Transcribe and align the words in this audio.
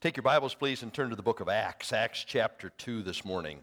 Take 0.00 0.16
your 0.16 0.22
Bibles, 0.22 0.54
please, 0.54 0.84
and 0.84 0.94
turn 0.94 1.10
to 1.10 1.16
the 1.16 1.24
book 1.24 1.40
of 1.40 1.48
Acts, 1.48 1.92
Acts 1.92 2.22
chapter 2.22 2.70
2 2.70 3.02
this 3.02 3.24
morning. 3.24 3.58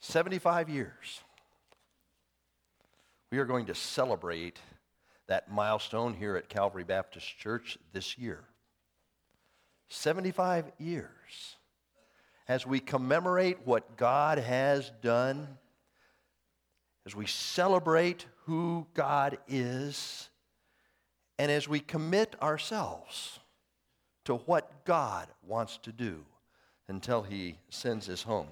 75 0.00 0.68
years. 0.68 1.22
We 3.32 3.38
are 3.38 3.46
going 3.46 3.64
to 3.64 3.74
celebrate 3.74 4.60
that 5.26 5.50
milestone 5.50 6.12
here 6.12 6.36
at 6.36 6.50
Calvary 6.50 6.84
Baptist 6.84 7.38
Church 7.38 7.78
this 7.94 8.18
year. 8.18 8.44
75 9.88 10.70
years 10.78 11.56
as 12.46 12.66
we 12.66 12.78
commemorate 12.78 13.60
what 13.64 13.96
God 13.96 14.36
has 14.36 14.92
done, 15.00 15.48
as 17.06 17.16
we 17.16 17.24
celebrate 17.24 18.26
who 18.44 18.86
God 18.92 19.38
is, 19.48 20.28
and 21.38 21.50
as 21.50 21.68
we 21.68 21.80
commit 21.80 22.34
ourselves 22.42 23.38
to 24.24 24.34
what 24.34 24.84
God 24.84 25.28
wants 25.46 25.78
to 25.78 25.92
do 25.92 26.24
until 26.88 27.22
He 27.22 27.58
sends 27.70 28.06
His 28.06 28.22
home, 28.22 28.48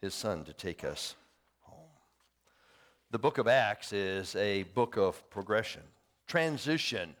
His 0.00 0.14
Son, 0.14 0.44
to 0.44 0.52
take 0.52 0.84
us 0.84 1.16
home. 1.60 1.78
The 3.10 3.18
book 3.18 3.38
of 3.38 3.48
Acts 3.48 3.92
is 3.92 4.36
a 4.36 4.62
book 4.62 4.96
of 4.96 5.28
progression, 5.30 5.82
transition, 6.26 7.14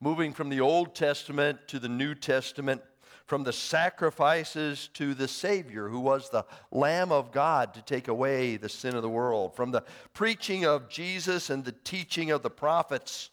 moving 0.00 0.32
from 0.32 0.50
the 0.50 0.60
Old 0.60 0.94
Testament 0.94 1.58
to 1.68 1.78
the 1.78 1.88
New 1.88 2.14
Testament 2.14 2.82
from 3.24 3.44
the 3.44 3.52
sacrifices 3.52 4.90
to 4.94 5.14
the 5.14 5.28
Savior, 5.28 5.88
who 5.88 6.00
was 6.00 6.28
the 6.28 6.44
Lamb 6.70 7.10
of 7.10 7.32
God 7.32 7.72
to 7.74 7.82
take 7.82 8.08
away 8.08 8.56
the 8.56 8.68
sin 8.68 8.94
of 8.94 9.02
the 9.02 9.08
world, 9.08 9.56
from 9.56 9.70
the 9.70 9.84
preaching 10.12 10.66
of 10.66 10.88
Jesus 10.88 11.48
and 11.48 11.64
the 11.64 11.72
teaching 11.72 12.30
of 12.30 12.42
the 12.42 12.50
prophets 12.50 13.30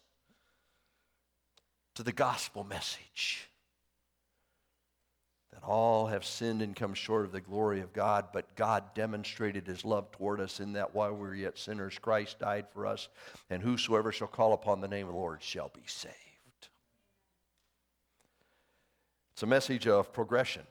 to 1.94 2.02
the 2.02 2.12
gospel 2.12 2.64
message 2.64 3.48
that 5.52 5.62
all 5.62 6.06
have 6.06 6.24
sinned 6.24 6.62
and 6.62 6.76
come 6.76 6.94
short 6.94 7.24
of 7.24 7.32
the 7.32 7.40
glory 7.40 7.80
of 7.80 7.92
God, 7.92 8.28
but 8.32 8.54
God 8.56 8.94
demonstrated 8.94 9.66
his 9.66 9.84
love 9.84 10.10
toward 10.12 10.40
us 10.40 10.60
in 10.60 10.74
that 10.74 10.94
while 10.94 11.12
we 11.12 11.20
were 11.20 11.34
yet 11.34 11.58
sinners, 11.58 11.98
Christ 11.98 12.38
died 12.38 12.66
for 12.72 12.86
us, 12.86 13.08
and 13.50 13.62
whosoever 13.62 14.12
shall 14.12 14.28
call 14.28 14.52
upon 14.52 14.80
the 14.80 14.88
name 14.88 15.06
of 15.06 15.12
the 15.12 15.18
Lord 15.18 15.42
shall 15.42 15.70
be 15.74 15.82
saved. 15.86 16.14
It's 19.32 19.42
a 19.42 19.46
message 19.46 19.86
of 19.86 20.12
progression 20.12 20.62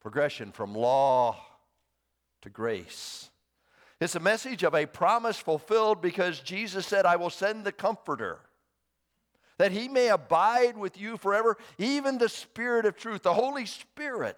progression 0.00 0.52
from 0.52 0.74
law 0.74 1.36
to 2.40 2.48
grace. 2.48 3.30
It's 4.00 4.14
a 4.14 4.20
message 4.20 4.62
of 4.62 4.74
a 4.74 4.86
promise 4.86 5.36
fulfilled 5.38 6.00
because 6.00 6.38
Jesus 6.40 6.86
said, 6.86 7.04
I 7.04 7.16
will 7.16 7.30
send 7.30 7.64
the 7.64 7.72
Comforter, 7.72 8.38
that 9.58 9.72
he 9.72 9.88
may 9.88 10.08
abide 10.08 10.76
with 10.76 10.98
you 10.98 11.16
forever, 11.16 11.56
even 11.76 12.18
the 12.18 12.28
Spirit 12.28 12.86
of 12.86 12.96
truth, 12.96 13.22
the 13.22 13.34
Holy 13.34 13.66
Spirit, 13.66 14.36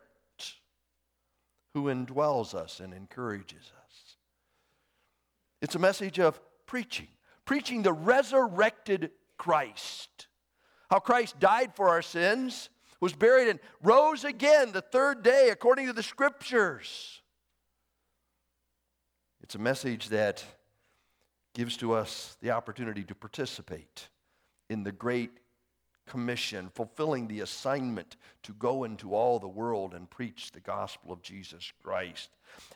who 1.74 1.84
indwells 1.84 2.54
us 2.54 2.80
and 2.80 2.92
encourages 2.92 3.72
us. 3.86 4.16
It's 5.62 5.74
a 5.74 5.78
message 5.78 6.18
of 6.18 6.40
preaching, 6.66 7.08
preaching 7.44 7.82
the 7.82 7.92
resurrected 7.92 9.10
Christ, 9.36 10.26
how 10.90 10.98
Christ 10.98 11.38
died 11.38 11.74
for 11.74 11.88
our 11.88 12.02
sins 12.02 12.70
was 13.00 13.14
buried, 13.14 13.48
and 13.48 13.58
rose 13.82 14.24
again 14.24 14.72
the 14.72 14.82
third 14.82 15.22
day 15.22 15.48
according 15.50 15.86
to 15.86 15.92
the 15.92 16.02
scriptures. 16.02 17.22
It's 19.42 19.54
a 19.54 19.58
message 19.58 20.10
that 20.10 20.44
gives 21.54 21.76
to 21.78 21.94
us 21.94 22.36
the 22.42 22.50
opportunity 22.50 23.02
to 23.04 23.14
participate 23.14 24.08
in 24.70 24.84
the 24.84 24.92
great 24.92 25.32
commission, 26.06 26.70
fulfilling 26.74 27.28
the 27.28 27.40
assignment 27.40 28.16
to 28.42 28.52
go 28.54 28.84
into 28.84 29.14
all 29.14 29.38
the 29.38 29.48
world 29.48 29.92
and 29.92 30.08
preach 30.08 30.52
the 30.52 30.60
gospel 30.60 31.12
of 31.12 31.20
Jesus 31.22 31.72
Christ. 31.82 32.30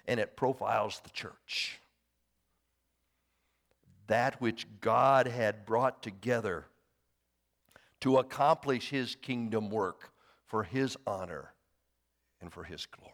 And 0.07 0.21
it 0.21 0.37
profiles 0.37 1.01
the 1.03 1.11
church. 1.11 1.81
That 4.09 4.41
which 4.41 4.67
God 4.81 5.27
had 5.27 5.65
brought 5.65 6.03
together 6.03 6.67
to 8.01 8.19
accomplish 8.19 8.91
his 8.91 9.15
kingdom 9.15 9.71
work 9.71 10.11
for 10.45 10.63
his 10.65 10.97
honor 11.07 11.53
and 12.41 12.53
for 12.53 12.65
his 12.65 12.87
glory. 12.87 13.11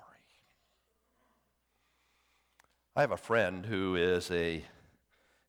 I 2.96 3.02
have 3.02 3.12
a 3.12 3.16
friend 3.16 3.64
who 3.64 3.94
is 3.94 4.30
a 4.30 4.64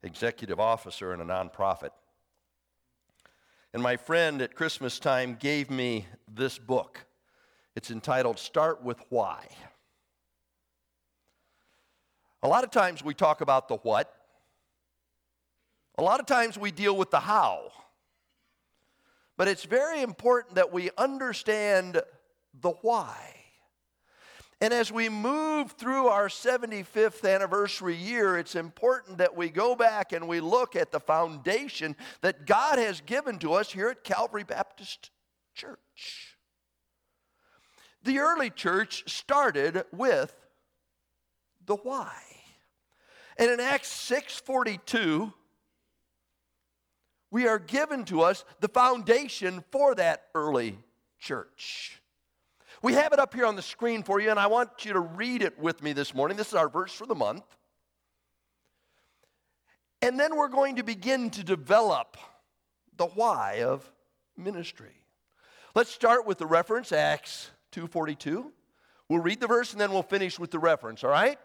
executive 0.03 0.59
officer 0.59 1.13
in 1.13 1.21
a 1.21 1.25
nonprofit. 1.25 1.89
And 3.73 3.81
my 3.81 3.95
friend 3.95 4.41
at 4.41 4.55
Christmas 4.55 4.99
time 4.99 5.37
gave 5.39 5.69
me 5.69 6.05
this 6.27 6.57
book. 6.57 7.05
It's 7.75 7.89
entitled 7.89 8.37
Start 8.37 8.83
with 8.83 8.99
Why. 9.09 9.47
A 12.43 12.47
lot 12.47 12.63
of 12.63 12.71
times 12.71 13.03
we 13.03 13.13
talk 13.13 13.41
about 13.41 13.67
the 13.67 13.77
what. 13.77 14.13
A 15.97 16.03
lot 16.03 16.19
of 16.19 16.25
times 16.25 16.57
we 16.57 16.71
deal 16.71 16.97
with 16.97 17.11
the 17.11 17.19
how. 17.19 17.71
But 19.37 19.47
it's 19.47 19.63
very 19.63 20.01
important 20.01 20.55
that 20.55 20.73
we 20.73 20.89
understand 20.97 22.01
the 22.59 22.71
why. 22.81 23.40
And 24.61 24.75
as 24.75 24.91
we 24.91 25.09
move 25.09 25.71
through 25.71 26.07
our 26.07 26.27
75th 26.27 27.27
anniversary 27.27 27.95
year, 27.95 28.37
it's 28.37 28.53
important 28.53 29.17
that 29.17 29.35
we 29.35 29.49
go 29.49 29.75
back 29.75 30.13
and 30.13 30.27
we 30.27 30.39
look 30.39 30.75
at 30.75 30.91
the 30.91 30.99
foundation 30.99 31.95
that 32.21 32.45
God 32.45 32.77
has 32.77 33.01
given 33.01 33.39
to 33.39 33.53
us 33.53 33.71
here 33.71 33.89
at 33.89 34.03
Calvary 34.03 34.43
Baptist 34.43 35.09
Church. 35.55 36.37
The 38.03 38.19
early 38.19 38.51
church 38.51 39.11
started 39.11 39.83
with 39.91 40.35
the 41.65 41.75
why. 41.77 42.21
And 43.37 43.49
in 43.49 43.59
Acts 43.59 43.89
6:42, 43.89 45.33
we 47.31 47.47
are 47.47 47.59
given 47.59 48.05
to 48.05 48.21
us 48.21 48.45
the 48.59 48.67
foundation 48.67 49.63
for 49.71 49.95
that 49.95 50.27
early 50.35 50.77
church. 51.17 52.00
We 52.83 52.93
have 52.93 53.13
it 53.13 53.19
up 53.19 53.33
here 53.35 53.45
on 53.45 53.55
the 53.55 53.61
screen 53.61 54.01
for 54.01 54.19
you, 54.19 54.31
and 54.31 54.39
I 54.39 54.47
want 54.47 54.85
you 54.85 54.93
to 54.93 54.99
read 54.99 55.43
it 55.43 55.59
with 55.59 55.83
me 55.83 55.93
this 55.93 56.15
morning. 56.15 56.35
This 56.35 56.47
is 56.47 56.55
our 56.55 56.67
verse 56.67 56.91
for 56.91 57.05
the 57.05 57.13
month. 57.13 57.43
And 60.01 60.19
then 60.19 60.35
we're 60.35 60.47
going 60.47 60.77
to 60.77 60.83
begin 60.83 61.29
to 61.31 61.43
develop 61.43 62.17
the 62.97 63.05
why 63.05 63.61
of 63.63 63.89
ministry. 64.35 64.95
Let's 65.75 65.91
start 65.91 66.25
with 66.25 66.39
the 66.39 66.47
reference, 66.47 66.91
Acts 66.91 67.51
2.42. 67.71 68.51
We'll 69.09 69.19
read 69.19 69.39
the 69.39 69.47
verse 69.47 69.73
and 69.73 69.79
then 69.79 69.91
we'll 69.91 70.01
finish 70.01 70.39
with 70.39 70.49
the 70.49 70.59
reference, 70.59 71.03
all 71.03 71.11
right? 71.11 71.37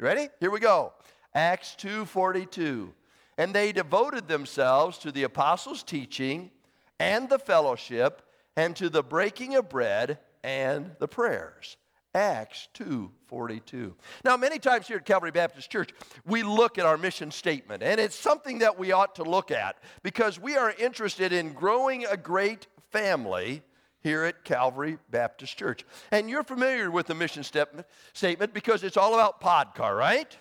You 0.00 0.04
ready? 0.04 0.28
Here 0.40 0.50
we 0.50 0.58
go. 0.58 0.94
Acts 1.32 1.76
2.42. 1.78 2.90
And 3.38 3.54
they 3.54 3.70
devoted 3.70 4.26
themselves 4.26 4.98
to 4.98 5.12
the 5.12 5.22
apostles' 5.22 5.84
teaching 5.84 6.50
and 6.98 7.28
the 7.28 7.38
fellowship 7.38 8.22
and 8.56 8.74
to 8.76 8.88
the 8.88 9.02
breaking 9.02 9.54
of 9.54 9.68
bread 9.68 10.18
and 10.42 10.90
the 10.98 11.08
prayers. 11.08 11.76
Acts 12.14 12.68
2:42. 12.74 13.94
Now, 14.22 14.36
many 14.36 14.58
times 14.58 14.86
here 14.86 14.98
at 14.98 15.06
Calvary 15.06 15.30
Baptist 15.30 15.70
Church, 15.70 15.90
we 16.26 16.42
look 16.42 16.76
at 16.76 16.84
our 16.84 16.98
mission 16.98 17.30
statement, 17.30 17.82
and 17.82 17.98
it's 17.98 18.14
something 18.14 18.58
that 18.58 18.78
we 18.78 18.92
ought 18.92 19.14
to 19.14 19.22
look 19.22 19.50
at 19.50 19.78
because 20.02 20.38
we 20.38 20.56
are 20.56 20.72
interested 20.72 21.32
in 21.32 21.54
growing 21.54 22.04
a 22.04 22.18
great 22.18 22.66
family 22.90 23.62
here 24.02 24.24
at 24.24 24.44
Calvary 24.44 24.98
Baptist 25.10 25.56
Church. 25.56 25.86
And 26.10 26.28
you're 26.28 26.44
familiar 26.44 26.90
with 26.90 27.06
the 27.06 27.14
mission 27.14 27.44
statement 27.44 28.52
because 28.52 28.82
it's 28.82 28.98
all 28.98 29.14
about 29.14 29.40
PODCAR, 29.40 29.96
right? 29.96 30.36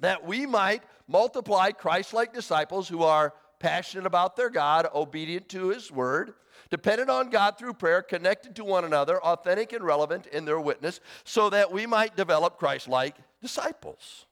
That 0.00 0.24
we 0.24 0.46
might 0.46 0.84
multiply 1.08 1.72
Christ 1.72 2.12
like 2.12 2.32
disciples 2.32 2.88
who 2.88 3.02
are 3.02 3.34
passionate 3.58 4.06
about 4.06 4.36
their 4.36 4.50
God, 4.50 4.86
obedient 4.94 5.48
to 5.48 5.70
His 5.70 5.90
word, 5.90 6.34
dependent 6.70 7.10
on 7.10 7.30
God 7.30 7.58
through 7.58 7.74
prayer, 7.74 8.02
connected 8.02 8.56
to 8.56 8.64
one 8.64 8.84
another, 8.84 9.22
authentic 9.22 9.72
and 9.72 9.84
relevant 9.84 10.26
in 10.26 10.44
their 10.44 10.60
witness, 10.60 11.00
so 11.24 11.50
that 11.50 11.72
we 11.72 11.86
might 11.86 12.16
develop 12.16 12.58
Christ 12.58 12.88
like 12.88 13.16
disciples. 13.40 14.26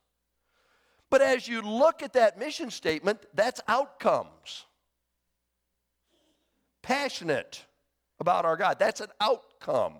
But 1.09 1.21
as 1.21 1.47
you 1.47 1.61
look 1.61 2.03
at 2.03 2.13
that 2.13 2.37
mission 2.37 2.69
statement, 2.69 3.25
that's 3.33 3.61
outcomes. 3.67 4.65
Passionate 6.81 7.65
about 8.19 8.45
our 8.45 8.57
God, 8.57 8.77
that's 8.79 9.01
an 9.01 9.09
outcome. 9.21 9.93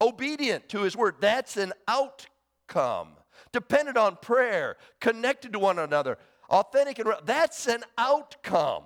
Obedient 0.00 0.68
to 0.70 0.82
His 0.82 0.96
word, 0.96 1.16
that's 1.20 1.56
an 1.56 1.72
outcome 1.86 3.08
dependent 3.52 3.96
on 3.96 4.16
prayer, 4.16 4.76
connected 5.00 5.52
to 5.52 5.58
one 5.58 5.78
another, 5.78 6.18
authentic 6.48 6.98
and 6.98 7.08
real. 7.08 7.20
That's 7.24 7.68
an 7.68 7.84
outcome. 7.96 8.84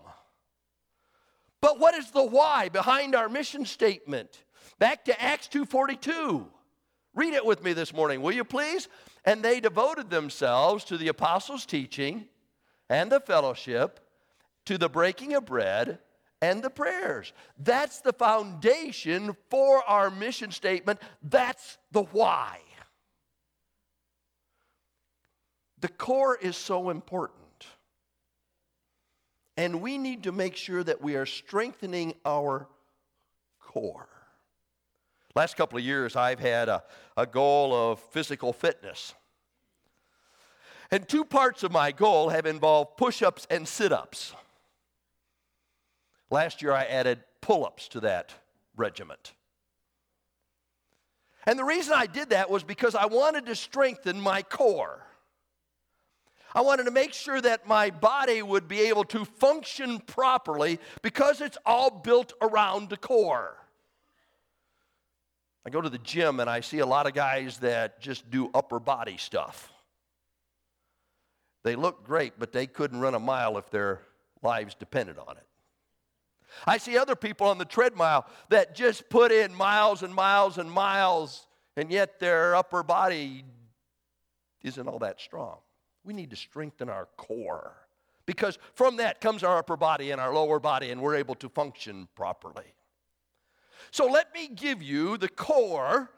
But 1.61 1.79
what 1.79 1.95
is 1.95 2.11
the 2.11 2.25
why 2.25 2.69
behind 2.69 3.15
our 3.15 3.29
mission 3.29 3.65
statement? 3.65 4.45
Back 4.79 5.05
to 5.07 5.23
Acts 5.23 5.49
2:42. 5.49 6.47
Read 7.15 7.33
it 7.33 7.47
with 7.47 7.63
me 7.63 7.73
this 7.73 7.95
morning, 7.95 8.21
will 8.21 8.35
you 8.35 8.45
please? 8.45 8.89
And 9.25 9.43
they 9.43 9.59
devoted 9.59 10.11
themselves 10.11 10.85
to 10.85 10.99
the 10.99 11.09
apostles' 11.09 11.65
teaching 11.65 12.29
and 12.91 13.11
the 13.11 13.21
fellowship 13.21 14.01
to 14.67 14.77
the 14.77 14.89
breaking 14.89 15.35
of 15.35 15.47
bread 15.47 15.99
and 16.43 16.63
the 16.63 16.71
prayers. 16.71 17.33
That's 17.59 18.01
the 18.01 18.13
foundation 18.13 19.35
for 19.49 19.83
our 19.89 20.11
mission 20.11 20.51
statement. 20.51 21.01
That's 21.23 21.79
the 21.91 22.03
why. 22.03 22.61
The 25.81 25.89
core 25.89 26.37
is 26.37 26.57
so 26.57 26.91
important. 26.91 27.46
And 29.57 29.81
we 29.81 29.97
need 29.99 30.25
to 30.25 30.33
make 30.33 30.57
sure 30.57 30.85
that 30.85 31.01
we 31.01 31.17
are 31.17 31.27
strengthening 31.27 32.15
our 32.25 32.69
core. 33.61 34.09
Last 35.35 35.57
couple 35.57 35.79
of 35.79 35.85
years, 35.85 36.17
I've 36.17 36.41
had 36.41 36.69
a, 36.69 36.83
a 37.17 37.27
goal 37.27 37.75
of 37.75 38.01
physical 38.01 38.53
fitness. 38.53 39.15
And 40.91 41.09
two 41.09 41.25
parts 41.25 41.63
of 41.63 41.73
my 41.73 41.93
goal 41.93 42.31
have 42.31 42.47
involved 42.47 42.97
push 42.97 43.23
ups 43.23 43.47
and 43.51 43.67
sit 43.67 43.93
ups. 43.93 44.35
Last 46.31 46.63
year, 46.63 46.73
I 46.73 46.85
added 46.85 47.21
pull 47.41 47.65
ups 47.65 47.89
to 47.89 48.01
that 48.01 48.35
regiment. 48.77 49.33
And 51.47 51.59
the 51.59 51.65
reason 51.65 51.95
I 51.95 52.07
did 52.07 52.31
that 52.31 52.51
was 52.51 52.65
because 52.65 52.95
I 52.95 53.07
wanted 53.07 53.47
to 53.47 53.55
strengthen 53.55 54.21
my 54.21 54.43
core. 54.43 55.03
I 56.55 56.61
wanted 56.63 56.85
to 56.85 56.91
make 56.91 57.13
sure 57.13 57.41
that 57.41 57.67
my 57.67 57.91
body 57.91 58.43
would 58.43 58.69
be 58.69 58.81
able 58.83 59.05
to 59.05 59.25
function 59.25 60.01
properly 60.01 60.79
because 61.03 61.41
it's 61.41 61.59
all 61.67 61.91
built 61.91 62.33
around 62.41 62.89
the 62.89 62.97
core. 62.97 63.57
I 65.67 65.71
go 65.71 65.81
to 65.81 65.91
the 65.91 65.99
gym 65.99 66.39
and 66.41 66.49
I 66.49 66.61
see 66.61 66.79
a 66.79 66.87
lot 66.87 67.07
of 67.07 67.15
guys 67.15 67.59
that 67.59 68.01
just 68.01 68.31
do 68.31 68.51
upper 68.55 68.79
body 68.79 69.17
stuff. 69.17 69.73
They 71.65 71.75
look 71.75 72.05
great, 72.05 72.35
but 72.39 72.53
they 72.53 72.69
couldn't 72.69 73.01
run 73.01 73.17
a 73.17 73.19
mile 73.19 73.59
if 73.59 73.69
their 73.71 74.03
lives 74.43 74.77
depended 74.77 75.19
on 75.19 75.37
it. 75.37 75.43
I 76.65 76.79
see 76.79 76.97
other 76.97 77.17
people 77.17 77.49
on 77.49 77.59
the 77.59 77.65
treadmill 77.65 78.25
that 78.51 78.77
just 78.77 79.09
put 79.09 79.33
in 79.33 79.53
miles 79.53 80.05
and 80.05 80.15
miles 80.15 80.59
and 80.59 80.71
miles, 80.71 81.49
and 81.77 81.91
yet 81.91 82.21
their 82.21 82.55
upper 82.55 82.85
body 82.85 83.45
isn't 84.63 84.87
all 84.87 85.01
that 85.01 85.21
strong. 85.21 85.59
We 86.07 86.15
need 86.15 86.31
to 86.31 86.37
strengthen 86.37 86.89
our 86.89 87.09
core 87.17 87.75
because 88.27 88.59
from 88.75 88.97
that 88.99 89.21
comes 89.21 89.43
our 89.43 89.59
upper 89.59 89.77
body 89.77 90.13
and 90.13 90.21
our 90.21 90.33
lower 90.33 90.61
body, 90.61 90.91
and 90.93 91.03
we're 91.03 91.17
able 91.17 91.35
to 91.35 91.49
function 91.49 92.07
properly. 92.15 92.75
So 93.91 94.07
let 94.07 94.33
me 94.33 94.47
give 94.47 94.83
you 94.83 95.19
the 95.19 95.29
core 95.29 96.11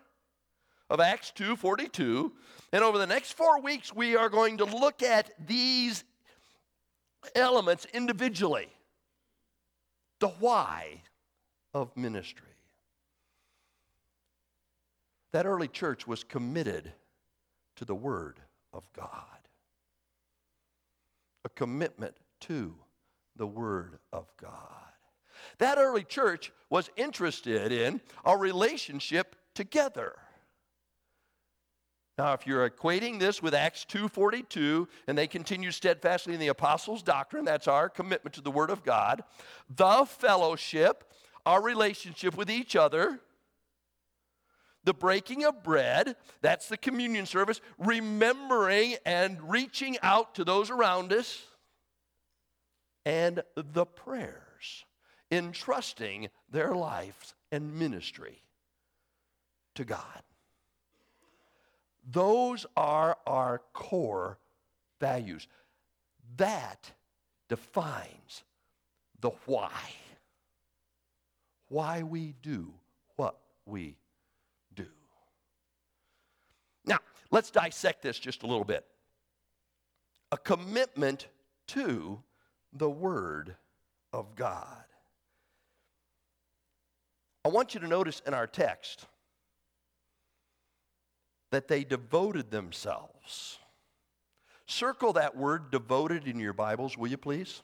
of 0.90 1.00
Acts 1.00 1.32
2:42, 1.35 2.32
and 2.73 2.85
over 2.85 2.99
the 2.99 3.06
next 3.06 3.32
4 3.32 3.61
weeks 3.61 3.93
we 3.93 4.14
are 4.14 4.29
going 4.29 4.58
to 4.58 4.67
look 4.67 5.02
at 5.02 5.31
these 5.46 6.05
elements 7.35 7.87
individually. 7.94 8.69
The 10.19 10.29
why 10.29 11.02
of 11.73 11.96
ministry. 11.96 12.44
That 15.32 15.46
early 15.46 15.69
church 15.69 16.06
was 16.06 16.25
committed 16.25 16.93
to 17.76 17.85
the 17.85 17.94
word 17.94 18.40
of 18.73 18.90
God 18.93 19.38
a 21.49 21.50
commitment 21.50 22.15
to 22.41 22.75
the 23.37 23.47
Word 23.47 23.99
of 24.12 24.27
God. 24.41 24.53
That 25.59 25.79
early 25.79 26.05
church 26.05 26.53
was 26.69 26.91
interested 26.97 27.73
in 27.73 28.03
a 28.25 28.37
relationship 28.37 29.35
together. 29.55 30.15
Now, 32.19 32.35
if 32.35 32.47
you're 32.47 32.69
equating 32.69 33.19
this 33.19 33.41
with 33.41 33.55
Acts 33.55 33.87
2:42, 33.87 34.89
and 35.06 35.17
they 35.17 35.27
continue 35.27 35.71
steadfastly 35.71 36.35
in 36.35 36.41
the 36.41 36.49
apostles' 36.49 37.03
doctrine, 37.03 37.45
that's 37.45 37.69
our 37.69 37.89
commitment 37.89 38.35
to 38.35 38.41
the 38.43 38.50
Word 38.50 38.71
of 38.71 38.85
God, 38.85 39.25
the 39.71 40.05
fellowship, 40.05 41.11
our 41.47 41.62
relationship 41.62 42.37
with 42.37 42.50
each 42.50 42.77
other, 42.77 43.21
the 44.88 44.94
breaking 44.94 45.44
of 45.44 45.62
bread, 45.62 46.17
that's 46.40 46.70
the 46.70 46.76
communion 46.79 47.26
service, 47.26 47.61
remembering 47.76 48.96
and 49.05 49.38
reaching 49.50 49.99
out 50.02 50.35
to 50.35 50.44
those 50.44 50.70
around 50.70 51.12
us, 51.12 51.43
and 53.05 53.43
the 53.55 53.85
prayers, 53.85 54.87
entrusting 55.31 56.31
their 56.50 56.75
lives 56.75 57.35
and 57.52 57.79
ministry 57.79 58.40
to 59.75 59.85
God. 59.85 60.23
Those 62.11 62.64
are 62.75 63.19
our 63.26 63.61
core 63.75 64.38
values. 65.00 65.46
That 66.38 66.90
defines 67.50 68.43
the 69.20 69.32
why. 69.44 69.82
Why 71.69 72.05
we 72.05 72.32
do 72.40 72.73
what 73.17 73.38
we 73.67 73.99
now, 76.88 76.99
let's 77.31 77.51
dissect 77.51 78.03
this 78.03 78.19
just 78.19 78.43
a 78.43 78.47
little 78.47 78.65
bit. 78.65 78.85
A 80.33 80.37
commitment 80.37 81.29
to 81.69 82.21
the 82.73 82.91
Word 82.91 83.57
of 84.13 84.35
God. 84.35 84.85
I 87.45 87.49
want 87.49 87.75
you 87.75 87.81
to 87.81 87.89
notice 87.89 88.21
in 88.27 88.35
our 88.35 88.47
text 88.47 89.07
that 91.51 91.69
they 91.69 91.85
devoted 91.85 92.51
themselves. 92.51 93.59
Circle 94.67 95.15
that 95.15 95.35
word 95.35 95.71
devoted 95.71 96.27
in 96.27 96.39
your 96.39 96.53
Bibles, 96.53 96.99
will 96.99 97.09
you 97.09 97.17
please? 97.17 97.63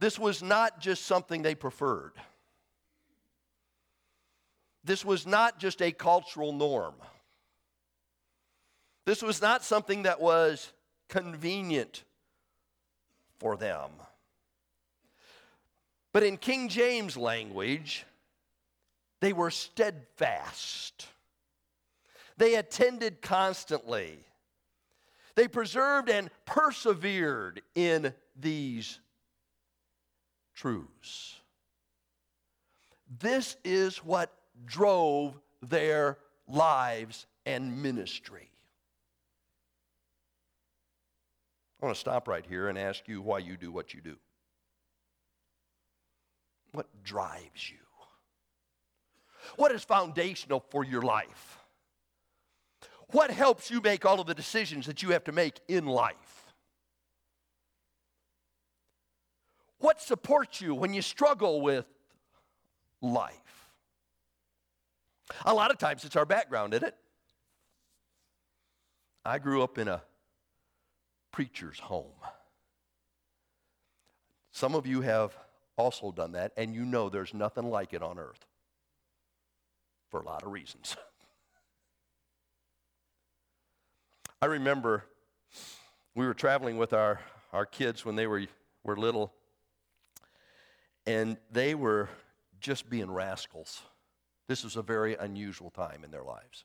This 0.00 0.18
was 0.18 0.42
not 0.42 0.80
just 0.80 1.04
something 1.04 1.42
they 1.42 1.54
preferred. 1.54 2.14
This 4.82 5.04
was 5.04 5.26
not 5.26 5.60
just 5.60 5.80
a 5.82 5.92
cultural 5.92 6.52
norm. 6.52 6.94
This 9.10 9.22
was 9.22 9.42
not 9.42 9.64
something 9.64 10.04
that 10.04 10.20
was 10.20 10.72
convenient 11.08 12.04
for 13.40 13.56
them. 13.56 13.90
But 16.12 16.22
in 16.22 16.36
King 16.36 16.68
James 16.68 17.16
language, 17.16 18.06
they 19.18 19.32
were 19.32 19.50
steadfast. 19.50 21.08
They 22.36 22.54
attended 22.54 23.20
constantly. 23.20 24.16
They 25.34 25.48
preserved 25.48 26.08
and 26.08 26.30
persevered 26.44 27.62
in 27.74 28.14
these 28.38 29.00
truths. 30.54 31.34
This 33.18 33.56
is 33.64 34.04
what 34.04 34.32
drove 34.66 35.36
their 35.60 36.16
lives 36.46 37.26
and 37.44 37.82
ministry. 37.82 38.49
I 41.80 41.86
want 41.86 41.96
to 41.96 42.00
stop 42.00 42.28
right 42.28 42.44
here 42.46 42.68
and 42.68 42.78
ask 42.78 43.08
you 43.08 43.22
why 43.22 43.38
you 43.38 43.56
do 43.56 43.72
what 43.72 43.94
you 43.94 44.00
do. 44.00 44.16
What 46.72 46.86
drives 47.02 47.70
you? 47.70 47.78
What 49.56 49.72
is 49.72 49.82
foundational 49.82 50.60
for 50.70 50.84
your 50.84 51.02
life? 51.02 51.58
What 53.12 53.30
helps 53.30 53.70
you 53.70 53.80
make 53.80 54.04
all 54.04 54.20
of 54.20 54.26
the 54.26 54.34
decisions 54.34 54.86
that 54.86 55.02
you 55.02 55.10
have 55.10 55.24
to 55.24 55.32
make 55.32 55.58
in 55.68 55.86
life? 55.86 56.52
What 59.78 60.00
supports 60.00 60.60
you 60.60 60.74
when 60.74 60.92
you 60.92 61.00
struggle 61.00 61.62
with 61.62 61.86
life? 63.00 63.34
A 65.46 65.54
lot 65.54 65.70
of 65.70 65.78
times 65.78 66.04
it's 66.04 66.16
our 66.16 66.26
background, 66.26 66.74
isn't 66.74 66.88
it? 66.88 66.96
I 69.24 69.38
grew 69.38 69.62
up 69.62 69.78
in 69.78 69.88
a 69.88 70.02
preacher's 71.32 71.78
home. 71.78 72.12
Some 74.50 74.74
of 74.74 74.86
you 74.86 75.02
have 75.02 75.36
also 75.76 76.12
done 76.12 76.32
that, 76.32 76.52
and 76.56 76.74
you 76.74 76.84
know 76.84 77.08
there's 77.08 77.32
nothing 77.32 77.70
like 77.70 77.94
it 77.94 78.02
on 78.02 78.18
earth 78.18 78.44
for 80.08 80.20
a 80.20 80.24
lot 80.24 80.42
of 80.42 80.50
reasons. 80.50 80.96
I 84.42 84.46
remember 84.46 85.04
we 86.14 86.26
were 86.26 86.34
traveling 86.34 86.78
with 86.78 86.92
our, 86.92 87.20
our 87.52 87.66
kids 87.66 88.04
when 88.04 88.16
they 88.16 88.26
were, 88.26 88.44
were 88.82 88.96
little, 88.96 89.32
and 91.06 91.36
they 91.50 91.74
were 91.74 92.08
just 92.60 92.90
being 92.90 93.10
rascals. 93.10 93.82
This 94.48 94.64
was 94.64 94.76
a 94.76 94.82
very 94.82 95.14
unusual 95.14 95.70
time 95.70 96.04
in 96.04 96.10
their 96.10 96.24
lives. 96.24 96.64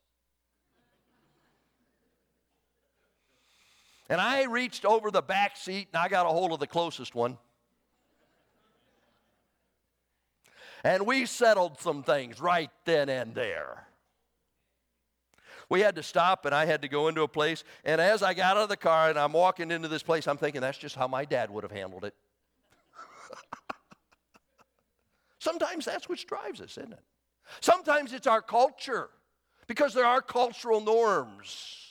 And 4.10 4.22
I 4.22 4.44
reached 4.44 4.86
over 4.86 5.10
the 5.10 5.22
back 5.22 5.58
seat 5.58 5.88
and 5.94 6.02
I 6.02 6.08
got 6.08 6.26
a 6.26 6.30
hold 6.30 6.52
of 6.52 6.60
the 6.60 6.68
closest 6.68 7.16
one. 7.16 7.38
And 10.84 11.08
we 11.08 11.26
settled 11.26 11.80
some 11.80 12.04
things 12.04 12.40
right 12.40 12.70
then 12.86 13.10
and 13.10 13.34
there. 13.34 13.88
We 15.68 15.82
had 15.82 15.96
to 15.96 16.04
stop 16.04 16.46
and 16.46 16.54
I 16.54 16.66
had 16.66 16.84
to 16.84 16.88
go 16.88 17.08
into 17.08 17.24
a 17.24 17.28
place. 17.28 17.64
And 17.84 18.00
as 18.00 18.22
I 18.22 18.36
got 18.36 18.58
out 18.58 18.64
of 18.64 18.70
the 18.70 18.78
car 18.78 19.10
and 19.10 19.18
I'm 19.18 19.34
walking 19.34 19.72
into 19.72 19.88
this 19.88 20.04
place, 20.04 20.28
I'm 20.28 20.38
thinking 20.38 20.62
that's 20.62 20.78
just 20.78 20.96
how 20.96 21.08
my 21.08 21.26
dad 21.26 21.50
would 21.50 21.64
have 21.64 21.72
handled 21.72 22.06
it. 22.06 22.14
Sometimes 25.40 25.86
that's 25.86 26.08
what 26.08 26.20
drives 26.28 26.62
us, 26.62 26.78
isn't 26.78 26.94
it? 26.94 27.04
Sometimes 27.62 28.14
it's 28.14 28.28
our 28.28 28.42
culture 28.42 29.10
because 29.66 29.96
there 29.96 30.06
are 30.06 30.22
cultural 30.22 30.82
norms. 30.82 31.85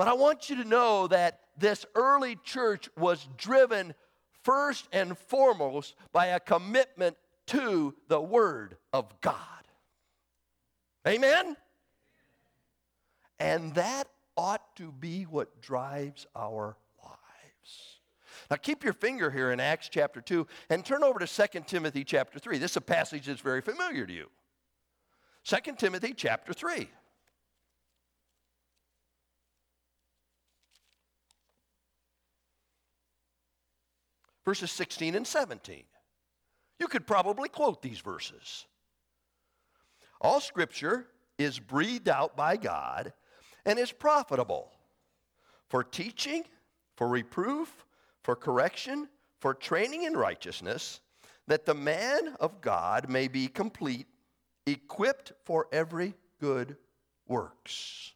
But 0.00 0.08
I 0.08 0.14
want 0.14 0.48
you 0.48 0.56
to 0.56 0.64
know 0.64 1.08
that 1.08 1.40
this 1.58 1.84
early 1.94 2.36
church 2.36 2.88
was 2.96 3.28
driven 3.36 3.92
first 4.44 4.88
and 4.94 5.18
foremost 5.18 5.94
by 6.10 6.28
a 6.28 6.40
commitment 6.40 7.18
to 7.48 7.94
the 8.08 8.18
Word 8.18 8.78
of 8.94 9.20
God. 9.20 9.36
Amen? 11.06 11.54
And 13.38 13.74
that 13.74 14.08
ought 14.38 14.74
to 14.76 14.90
be 14.90 15.24
what 15.24 15.60
drives 15.60 16.26
our 16.34 16.78
lives. 17.04 17.98
Now 18.50 18.56
keep 18.56 18.82
your 18.82 18.94
finger 18.94 19.30
here 19.30 19.52
in 19.52 19.60
Acts 19.60 19.90
chapter 19.90 20.22
2 20.22 20.46
and 20.70 20.82
turn 20.82 21.04
over 21.04 21.18
to 21.18 21.26
2 21.26 21.60
Timothy 21.66 22.04
chapter 22.04 22.38
3. 22.38 22.56
This 22.56 22.70
is 22.70 22.78
a 22.78 22.80
passage 22.80 23.26
that's 23.26 23.42
very 23.42 23.60
familiar 23.60 24.06
to 24.06 24.12
you. 24.14 24.30
2 25.44 25.72
Timothy 25.76 26.14
chapter 26.16 26.54
3. 26.54 26.88
Verses 34.50 34.72
16 34.72 35.14
and 35.14 35.24
17. 35.24 35.84
You 36.80 36.88
could 36.88 37.06
probably 37.06 37.48
quote 37.48 37.82
these 37.82 38.00
verses. 38.00 38.66
All 40.20 40.40
scripture 40.40 41.06
is 41.38 41.60
breathed 41.60 42.08
out 42.08 42.36
by 42.36 42.56
God 42.56 43.12
and 43.64 43.78
is 43.78 43.92
profitable 43.92 44.72
for 45.68 45.84
teaching, 45.84 46.42
for 46.96 47.06
reproof, 47.06 47.86
for 48.24 48.34
correction, 48.34 49.08
for 49.38 49.54
training 49.54 50.02
in 50.02 50.14
righteousness, 50.14 50.98
that 51.46 51.64
the 51.64 51.74
man 51.74 52.34
of 52.40 52.60
God 52.60 53.08
may 53.08 53.28
be 53.28 53.46
complete, 53.46 54.08
equipped 54.66 55.30
for 55.44 55.68
every 55.70 56.14
good 56.40 56.76
works. 57.28 58.14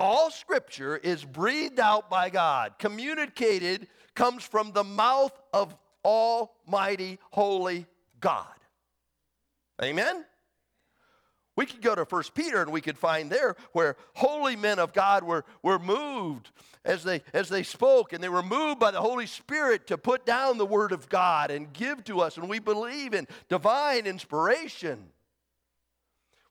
All 0.00 0.30
scripture 0.30 0.96
is 0.96 1.22
breathed 1.22 1.78
out 1.78 2.08
by 2.08 2.30
God, 2.30 2.78
communicated, 2.78 3.88
comes 4.14 4.42
from 4.42 4.72
the 4.72 4.84
mouth 4.84 5.32
of 5.52 5.74
Almighty, 6.04 7.18
Holy 7.30 7.86
God. 8.20 8.46
Amen? 9.82 10.24
We 11.54 11.66
could 11.66 11.82
go 11.82 11.94
to 11.94 12.04
1 12.04 12.22
Peter 12.34 12.62
and 12.62 12.72
we 12.72 12.80
could 12.80 12.96
find 12.96 13.30
there 13.30 13.56
where 13.72 13.96
holy 14.14 14.56
men 14.56 14.78
of 14.78 14.92
God 14.92 15.22
were, 15.22 15.44
were 15.62 15.78
moved 15.78 16.50
as 16.84 17.04
they, 17.04 17.22
as 17.34 17.48
they 17.48 17.62
spoke, 17.62 18.12
and 18.12 18.24
they 18.24 18.28
were 18.28 18.42
moved 18.42 18.80
by 18.80 18.90
the 18.90 19.00
Holy 19.00 19.26
Spirit 19.26 19.86
to 19.88 19.98
put 19.98 20.24
down 20.24 20.58
the 20.58 20.66
Word 20.66 20.92
of 20.92 21.08
God 21.08 21.50
and 21.50 21.72
give 21.72 22.04
to 22.04 22.20
us. 22.20 22.38
And 22.38 22.48
we 22.48 22.58
believe 22.58 23.12
in 23.12 23.28
divine 23.48 24.06
inspiration. 24.06 25.10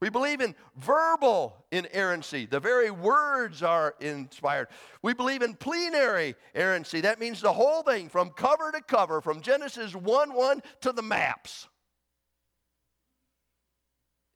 We 0.02 0.10
believe 0.10 0.42
in 0.42 0.56
verbal 0.76 1.64
inerrancy. 1.72 2.48
The 2.48 2.60
very 2.60 2.90
words 2.90 3.62
are 3.62 3.94
inspired. 4.02 4.68
We 5.04 5.14
believe 5.14 5.44
in 5.44 5.54
plenary 5.54 6.36
inerrancy. 6.56 7.02
That 7.02 7.20
means 7.20 7.40
the 7.40 7.54
whole 7.54 7.84
thing 7.84 8.10
from 8.10 8.32
cover 8.32 8.72
to 8.72 8.82
cover, 8.82 9.22
from 9.22 9.42
Genesis 9.42 9.96
1 9.96 10.34
1 10.34 10.64
to 10.82 10.92
the 10.92 11.04
maps. 11.04 11.68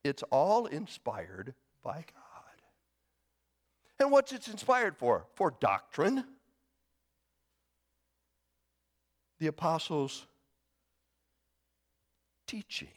It's 0.03 0.21
all 0.29 0.67
inspired 0.67 1.55
by 1.83 1.95
God. 1.95 2.61
And 3.99 4.11
what's 4.11 4.33
it 4.33 4.47
inspired 4.47 4.95
for? 4.95 5.25
For 5.33 5.55
doctrine. 5.59 6.23
The 9.39 9.47
apostles' 9.47 10.27
teaching. 12.45 12.89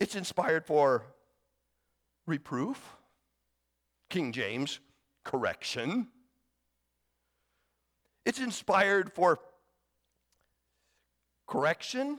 It's 0.00 0.14
inspired 0.14 0.64
for 0.64 1.04
reproof, 2.26 2.96
King 4.08 4.32
James, 4.32 4.80
correction. 5.24 6.08
It's 8.24 8.40
inspired 8.40 9.12
for 9.12 9.38
correction, 11.46 12.18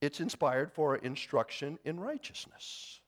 it's 0.00 0.20
inspired 0.20 0.72
for 0.72 0.96
instruction 0.96 1.78
in 1.84 1.98
righteousness. 1.98 3.00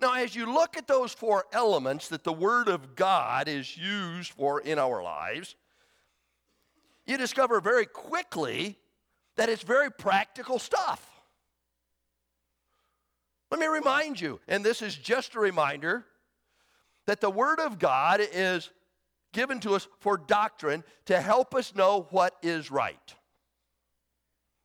Now, 0.00 0.14
as 0.14 0.34
you 0.34 0.52
look 0.52 0.76
at 0.76 0.86
those 0.86 1.12
four 1.12 1.44
elements 1.52 2.08
that 2.08 2.24
the 2.24 2.32
Word 2.32 2.68
of 2.68 2.96
God 2.96 3.48
is 3.48 3.76
used 3.76 4.32
for 4.32 4.60
in 4.60 4.78
our 4.78 5.02
lives, 5.02 5.54
you 7.06 7.16
discover 7.16 7.60
very 7.60 7.86
quickly 7.86 8.78
that 9.36 9.48
it's 9.48 9.62
very 9.62 9.90
practical 9.90 10.58
stuff. 10.58 11.13
Let 13.54 13.60
me 13.60 13.66
remind 13.68 14.20
you, 14.20 14.40
and 14.48 14.64
this 14.64 14.82
is 14.82 14.96
just 14.96 15.36
a 15.36 15.38
reminder, 15.38 16.04
that 17.06 17.20
the 17.20 17.30
Word 17.30 17.60
of 17.60 17.78
God 17.78 18.20
is 18.20 18.68
given 19.32 19.60
to 19.60 19.76
us 19.76 19.86
for 20.00 20.16
doctrine 20.16 20.82
to 21.04 21.20
help 21.20 21.54
us 21.54 21.72
know 21.72 22.08
what 22.10 22.34
is 22.42 22.72
right. 22.72 23.14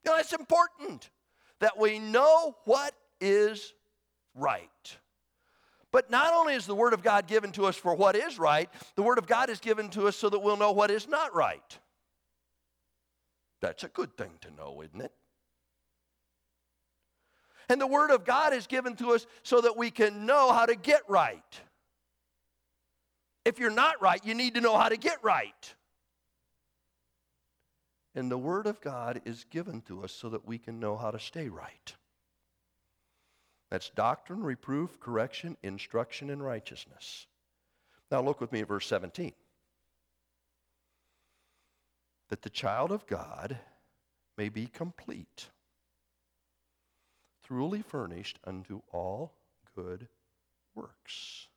You 0.03 0.09
know, 0.09 0.17
it's 0.17 0.33
important 0.33 1.11
that 1.59 1.77
we 1.77 1.99
know 1.99 2.55
what 2.65 2.95
is 3.21 3.73
right. 4.33 4.97
But 5.91 6.09
not 6.09 6.33
only 6.33 6.55
is 6.55 6.65
the 6.65 6.73
Word 6.73 6.93
of 6.93 7.03
God 7.03 7.27
given 7.27 7.51
to 7.51 7.65
us 7.65 7.75
for 7.75 7.93
what 7.93 8.15
is 8.15 8.39
right, 8.39 8.71
the 8.95 9.03
Word 9.03 9.19
of 9.19 9.27
God 9.27 9.51
is 9.51 9.59
given 9.59 9.89
to 9.89 10.07
us 10.07 10.15
so 10.15 10.31
that 10.31 10.39
we'll 10.39 10.57
know 10.57 10.71
what 10.71 10.89
is 10.89 11.07
not 11.07 11.35
right. 11.35 11.77
That's 13.61 13.83
a 13.83 13.89
good 13.89 14.17
thing 14.17 14.31
to 14.41 14.49
know, 14.49 14.81
isn't 14.81 14.99
it? 14.99 15.13
And 17.69 17.79
the 17.79 17.87
Word 17.87 18.09
of 18.09 18.25
God 18.25 18.53
is 18.53 18.67
given 18.67 18.95
to 18.97 19.13
us 19.13 19.27
so 19.43 19.61
that 19.61 19.77
we 19.77 19.91
can 19.91 20.25
know 20.25 20.51
how 20.51 20.65
to 20.65 20.75
get 20.75 21.01
right. 21.07 21.61
If 23.45 23.59
you're 23.59 23.69
not 23.69 24.01
right, 24.01 24.19
you 24.25 24.33
need 24.33 24.55
to 24.55 24.61
know 24.61 24.77
how 24.77 24.89
to 24.89 24.97
get 24.97 25.23
right. 25.23 25.75
And 28.15 28.29
the 28.29 28.37
Word 28.37 28.65
of 28.65 28.81
God 28.81 29.21
is 29.23 29.45
given 29.49 29.81
to 29.83 30.03
us 30.03 30.11
so 30.11 30.29
that 30.29 30.47
we 30.47 30.57
can 30.57 30.79
know 30.79 30.97
how 30.97 31.11
to 31.11 31.19
stay 31.19 31.47
right. 31.47 31.95
That's 33.69 33.91
doctrine, 33.91 34.41
reproof, 34.41 34.99
correction, 34.99 35.55
instruction, 35.61 36.31
and 36.31 36.43
righteousness. 36.43 37.27
Now 38.11 38.21
look 38.21 38.41
with 38.41 38.51
me 38.51 38.61
at 38.61 38.67
verse 38.67 38.87
17. 38.87 39.33
That 42.29 42.41
the 42.41 42.49
child 42.49 42.91
of 42.91 43.05
God 43.05 43.57
may 44.37 44.49
be 44.49 44.65
complete, 44.65 45.49
truly 47.49 47.81
furnished 47.81 48.37
unto 48.45 48.81
all 48.91 49.33
good 49.75 50.07
works. 50.75 51.47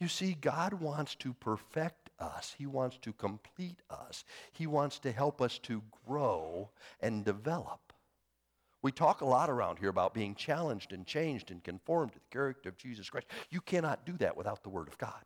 You 0.00 0.08
see, 0.08 0.36
God 0.40 0.74
wants 0.74 1.14
to 1.16 1.34
perfect 1.34 2.10
us, 2.18 2.54
He 2.56 2.66
wants 2.66 2.98
to 3.02 3.12
complete 3.12 3.80
us, 3.90 4.24
He 4.52 4.66
wants 4.66 4.98
to 5.00 5.12
help 5.12 5.40
us 5.40 5.58
to 5.60 5.82
grow 6.06 6.70
and 7.00 7.24
develop. 7.24 7.92
We 8.80 8.90
talk 8.90 9.20
a 9.20 9.26
lot 9.26 9.48
around 9.48 9.78
here 9.78 9.90
about 9.90 10.14
being 10.14 10.34
challenged 10.34 10.92
and 10.92 11.06
changed 11.06 11.50
and 11.52 11.62
conformed 11.62 12.12
to 12.12 12.18
the 12.18 12.24
character 12.32 12.68
of 12.68 12.76
Jesus 12.76 13.08
Christ. 13.08 13.28
You 13.50 13.60
cannot 13.60 14.04
do 14.04 14.16
that 14.16 14.36
without 14.36 14.62
the 14.62 14.70
Word 14.70 14.88
of 14.88 14.98
God. 14.98 15.22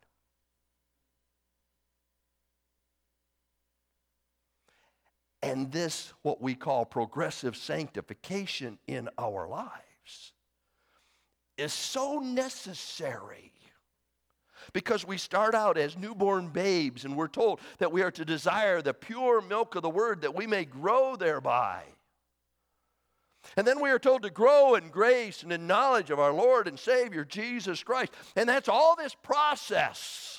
And 5.47 5.71
this, 5.71 6.13
what 6.23 6.43
we 6.43 6.57
call 6.57 6.85
progressive 6.85 7.57
sanctification 7.57 8.79
in 8.89 9.09
our 9.17 9.47
lives, 9.47 10.33
is 11.57 11.73
so 11.73 12.19
necessary 12.19 13.53
because 14.73 15.07
we 15.07 15.17
start 15.17 15.55
out 15.55 15.79
as 15.79 15.97
newborn 15.97 16.49
babes 16.49 17.05
and 17.05 17.17
we're 17.17 17.29
told 17.29 17.61
that 17.79 17.93
we 17.93 18.03
are 18.03 18.11
to 18.11 18.25
desire 18.25 18.83
the 18.83 18.93
pure 18.93 19.41
milk 19.41 19.77
of 19.77 19.83
the 19.83 19.89
word 19.89 20.23
that 20.23 20.35
we 20.35 20.49
may 20.49 20.65
grow 20.65 21.15
thereby. 21.15 21.85
And 23.57 23.65
then 23.65 23.81
we 23.81 23.91
are 23.91 24.01
told 24.01 24.23
to 24.23 24.31
grow 24.31 24.75
in 24.75 24.89
grace 24.89 25.45
and 25.45 25.53
in 25.53 25.69
knowledge 25.69 26.11
of 26.11 26.19
our 26.19 26.33
Lord 26.33 26.67
and 26.67 26.77
Savior 26.77 27.25
Jesus 27.25 27.85
Christ. 27.85 28.13
And 28.35 28.49
that's 28.49 28.69
all 28.69 28.97
this 28.97 29.15
process. 29.15 30.36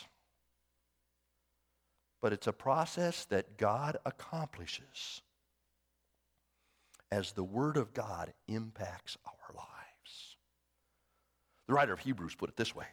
But 2.22 2.34
it's 2.34 2.48
a 2.48 2.54
process 2.54 3.26
that 3.26 3.58
God 3.58 3.98
accomplishes 4.06 5.22
as 7.12 7.32
the 7.32 7.44
Word 7.44 7.78
of 7.78 7.94
God 7.94 8.34
impacts 8.48 9.18
our 9.26 9.56
lives. 9.56 10.36
The 11.68 11.74
writer 11.74 11.94
of 11.94 12.00
Hebrews 12.00 12.36
put 12.36 12.50
it 12.50 12.56
this 12.56 12.76
way 12.76 12.88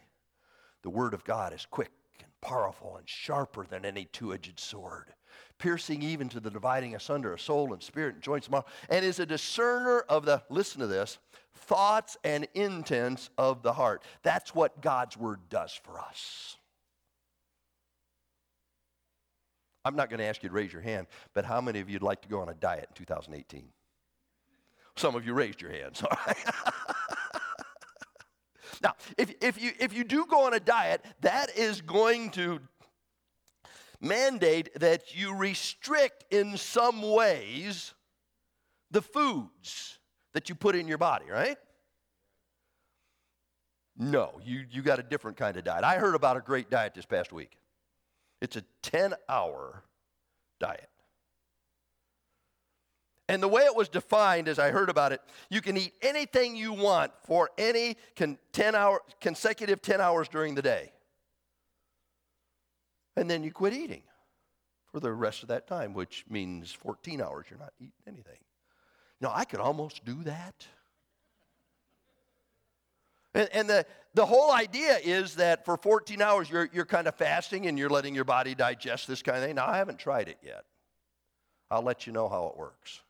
the 0.83 0.89
Word 0.89 1.13
of 1.13 1.23
God 1.23 1.53
is 1.53 1.65
quick 1.69 1.91
and 2.19 2.29
powerful 2.41 2.97
and 2.97 3.09
sharper 3.09 3.65
than 3.65 3.85
any 3.85 4.05
two 4.05 4.33
edged 4.33 4.59
sword, 4.59 5.13
piercing 5.57 6.03
even 6.03 6.29
to 6.29 6.39
the 6.39 6.51
dividing 6.51 6.95
asunder 6.95 7.33
of 7.33 7.41
soul 7.41 7.73
and 7.73 7.81
spirit 7.81 8.15
and 8.15 8.23
joints 8.23 8.47
and 8.47 8.63
and 8.89 9.03
is 9.03 9.19
a 9.19 9.25
discerner 9.25 10.01
of 10.01 10.25
the, 10.25 10.43
listen 10.49 10.81
to 10.81 10.87
this, 10.87 11.17
thoughts 11.55 12.17
and 12.23 12.47
intents 12.53 13.29
of 13.37 13.63
the 13.63 13.73
heart. 13.73 14.03
That's 14.23 14.53
what 14.53 14.81
God's 14.81 15.17
word 15.17 15.39
does 15.49 15.73
for 15.83 15.99
us. 15.99 16.57
I'm 19.85 19.95
not 19.95 20.09
going 20.09 20.17
to 20.17 20.25
ask 20.25 20.41
you 20.41 20.49
to 20.49 20.55
raise 20.55 20.73
your 20.73 20.81
hand, 20.81 21.05
but 21.35 21.45
how 21.45 21.61
many 21.61 21.79
of 21.79 21.89
you'd 21.89 22.01
like 22.01 22.23
to 22.23 22.27
go 22.27 22.41
on 22.41 22.49
a 22.49 22.55
diet 22.55 22.87
in 22.89 22.95
2018? 22.95 23.69
Some 24.95 25.13
of 25.15 25.25
you 25.25 25.33
raised 25.33 25.61
your 25.61 25.71
hands, 25.71 26.01
all 26.09 26.17
right? 26.25 26.37
now, 28.81 28.93
if, 29.17 29.31
if, 29.41 29.61
you, 29.61 29.71
if 29.79 29.93
you 29.93 30.03
do 30.03 30.25
go 30.25 30.45
on 30.45 30.55
a 30.55 30.59
diet, 30.59 31.05
that 31.21 31.55
is 31.55 31.81
going 31.81 32.31
to 32.31 32.59
mandate 34.01 34.69
that 34.79 35.15
you 35.15 35.35
restrict 35.35 36.25
in 36.31 36.57
some 36.57 37.01
ways 37.01 37.93
the 38.89 39.03
foods 39.03 39.99
that 40.33 40.49
you 40.49 40.55
put 40.55 40.75
in 40.75 40.87
your 40.87 40.97
body, 40.97 41.25
right? 41.29 41.57
No, 43.97 44.39
you, 44.43 44.65
you 44.69 44.81
got 44.81 44.99
a 44.99 45.03
different 45.03 45.37
kind 45.37 45.55
of 45.57 45.63
diet. 45.63 45.83
I 45.83 45.97
heard 45.97 46.15
about 46.15 46.37
a 46.37 46.41
great 46.41 46.69
diet 46.71 46.95
this 46.95 47.05
past 47.05 47.31
week. 47.31 47.57
It's 48.45 48.57
a 48.57 48.63
10 48.83 49.15
hour 49.27 49.83
diet. 50.59 50.89
And 53.27 53.41
the 53.41 53.47
way 53.47 53.63
it 53.63 53.75
was 53.75 53.89
defined, 53.89 54.47
as 54.47 54.59
I 54.59 54.69
heard 54.69 54.87
about 54.87 55.11
it, 55.11 55.19
you 55.49 55.61
can 55.61 55.75
eat 55.77 55.93
anything 56.03 56.55
you 56.55 56.71
want 56.71 57.11
for 57.25 57.49
any 57.57 57.97
10 58.15 58.37
hour, 58.75 59.01
consecutive 59.19 59.81
10 59.81 59.99
hours 59.99 60.27
during 60.27 60.53
the 60.53 60.61
day. 60.61 60.91
And 63.17 63.27
then 63.27 63.43
you 63.43 63.51
quit 63.51 63.73
eating 63.73 64.03
for 64.91 64.99
the 64.99 65.11
rest 65.11 65.41
of 65.41 65.49
that 65.49 65.65
time, 65.65 65.95
which 65.95 66.23
means 66.29 66.71
14 66.71 67.21
hours 67.21 67.47
you're 67.49 67.57
not 67.57 67.73
eating 67.79 67.93
anything. 68.05 68.37
Know, 69.21 69.31
I 69.33 69.45
could 69.45 69.59
almost 69.59 70.05
do 70.05 70.21
that. 70.23 70.67
And, 73.35 73.49
and, 73.51 73.69
the, 73.69 73.85
the 74.13 74.25
whole 74.25 74.49
idea 74.49 74.97
is 75.03 75.35
that 75.35 75.65
for 75.65 75.75
14 75.75 76.21
hours 76.21 76.49
you're, 76.49 76.69
you're 76.71 76.85
kind 76.85 77.05
of 77.05 77.15
fasting 77.15 77.67
and 77.67 77.77
you're 77.77 77.89
letting 77.89 78.15
your 78.15 78.23
body 78.23 78.55
digest 78.55 79.09
this 79.09 79.21
kind 79.21 79.37
of 79.37 79.43
thing. 79.43 79.55
Now, 79.55 79.67
I 79.67 79.75
haven't 79.75 79.99
tried 79.99 80.29
it 80.29 80.37
yet. 80.41 80.63
I'll 81.69 81.83
let 81.83 82.07
you 82.07 82.13
know 82.13 82.29
how 82.29 82.47
it 82.47 82.57
works. 82.57 83.01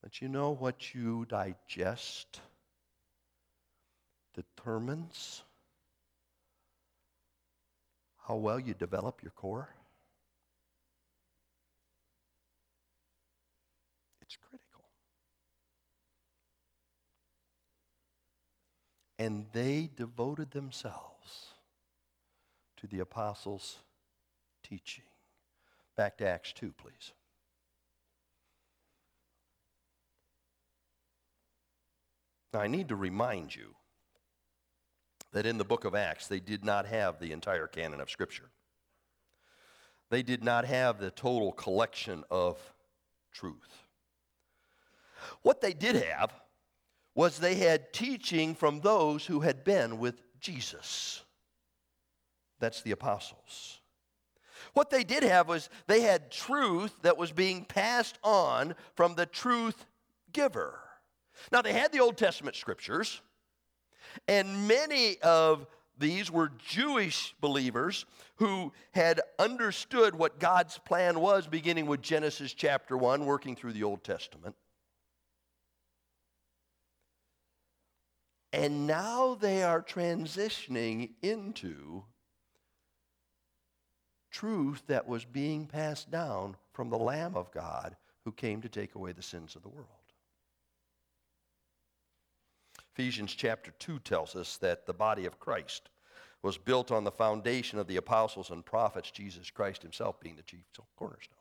But 0.00 0.22
you 0.22 0.28
know 0.28 0.52
what 0.52 0.94
you 0.94 1.26
digest 1.28 2.40
determines 4.34 5.42
how 8.26 8.36
well 8.36 8.60
you 8.60 8.74
develop 8.74 9.22
your 9.22 9.32
core? 9.32 9.68
It's 14.22 14.36
critical. 14.36 14.84
And 19.20 19.44
they 19.52 19.90
devoted 19.94 20.52
themselves 20.52 21.52
to 22.78 22.86
the 22.86 23.00
apostles' 23.00 23.80
teaching. 24.62 25.04
Back 25.94 26.16
to 26.18 26.26
Acts 26.26 26.54
2, 26.54 26.72
please. 26.72 27.12
Now, 32.54 32.60
I 32.60 32.66
need 32.66 32.88
to 32.88 32.96
remind 32.96 33.54
you 33.54 33.74
that 35.32 35.44
in 35.44 35.58
the 35.58 35.66
book 35.66 35.84
of 35.84 35.94
Acts, 35.94 36.26
they 36.26 36.40
did 36.40 36.64
not 36.64 36.86
have 36.86 37.20
the 37.20 37.32
entire 37.32 37.66
canon 37.66 38.00
of 38.00 38.08
Scripture. 38.08 38.48
They 40.08 40.22
did 40.22 40.42
not 40.42 40.64
have 40.64 40.98
the 40.98 41.10
total 41.10 41.52
collection 41.52 42.24
of 42.30 42.58
truth. 43.32 43.84
What 45.42 45.60
they 45.60 45.74
did 45.74 45.96
have 45.96 46.32
was 47.14 47.38
they 47.38 47.56
had 47.56 47.92
teaching 47.92 48.54
from 48.54 48.80
those 48.80 49.26
who 49.26 49.40
had 49.40 49.64
been 49.64 49.98
with 49.98 50.22
Jesus. 50.40 51.22
That's 52.60 52.82
the 52.82 52.92
apostles. 52.92 53.80
What 54.74 54.90
they 54.90 55.02
did 55.02 55.22
have 55.22 55.48
was 55.48 55.68
they 55.86 56.02
had 56.02 56.30
truth 56.30 56.94
that 57.02 57.16
was 57.16 57.32
being 57.32 57.64
passed 57.64 58.18
on 58.22 58.74
from 58.94 59.14
the 59.14 59.26
truth 59.26 59.86
giver. 60.32 60.78
Now, 61.50 61.62
they 61.62 61.72
had 61.72 61.92
the 61.92 62.00
Old 62.00 62.16
Testament 62.16 62.54
scriptures, 62.54 63.20
and 64.28 64.68
many 64.68 65.18
of 65.22 65.66
these 65.98 66.30
were 66.30 66.52
Jewish 66.66 67.34
believers 67.40 68.06
who 68.36 68.72
had 68.92 69.20
understood 69.38 70.14
what 70.14 70.38
God's 70.38 70.78
plan 70.78 71.20
was, 71.20 71.46
beginning 71.46 71.86
with 71.86 72.02
Genesis 72.02 72.54
chapter 72.54 72.96
1, 72.96 73.26
working 73.26 73.56
through 73.56 73.72
the 73.72 73.84
Old 73.84 74.04
Testament. 74.04 74.54
And 78.52 78.86
now 78.86 79.34
they 79.34 79.62
are 79.62 79.80
transitioning 79.80 81.10
into 81.22 82.04
truth 84.30 84.82
that 84.86 85.06
was 85.06 85.24
being 85.24 85.66
passed 85.66 86.10
down 86.10 86.56
from 86.72 86.90
the 86.90 86.98
Lamb 86.98 87.36
of 87.36 87.52
God 87.52 87.96
who 88.24 88.32
came 88.32 88.60
to 88.62 88.68
take 88.68 88.94
away 88.94 89.12
the 89.12 89.22
sins 89.22 89.56
of 89.56 89.62
the 89.62 89.68
world. 89.68 89.86
Ephesians 92.92 93.34
chapter 93.34 93.72
2 93.78 94.00
tells 94.00 94.34
us 94.34 94.56
that 94.58 94.86
the 94.86 94.92
body 94.92 95.26
of 95.26 95.38
Christ 95.38 95.88
was 96.42 96.58
built 96.58 96.90
on 96.90 97.04
the 97.04 97.10
foundation 97.10 97.78
of 97.78 97.86
the 97.86 97.96
apostles 97.96 98.50
and 98.50 98.64
prophets, 98.64 99.10
Jesus 99.10 99.50
Christ 99.50 99.82
himself 99.82 100.20
being 100.20 100.36
the 100.36 100.42
chief 100.42 100.64
cornerstone. 100.96 101.36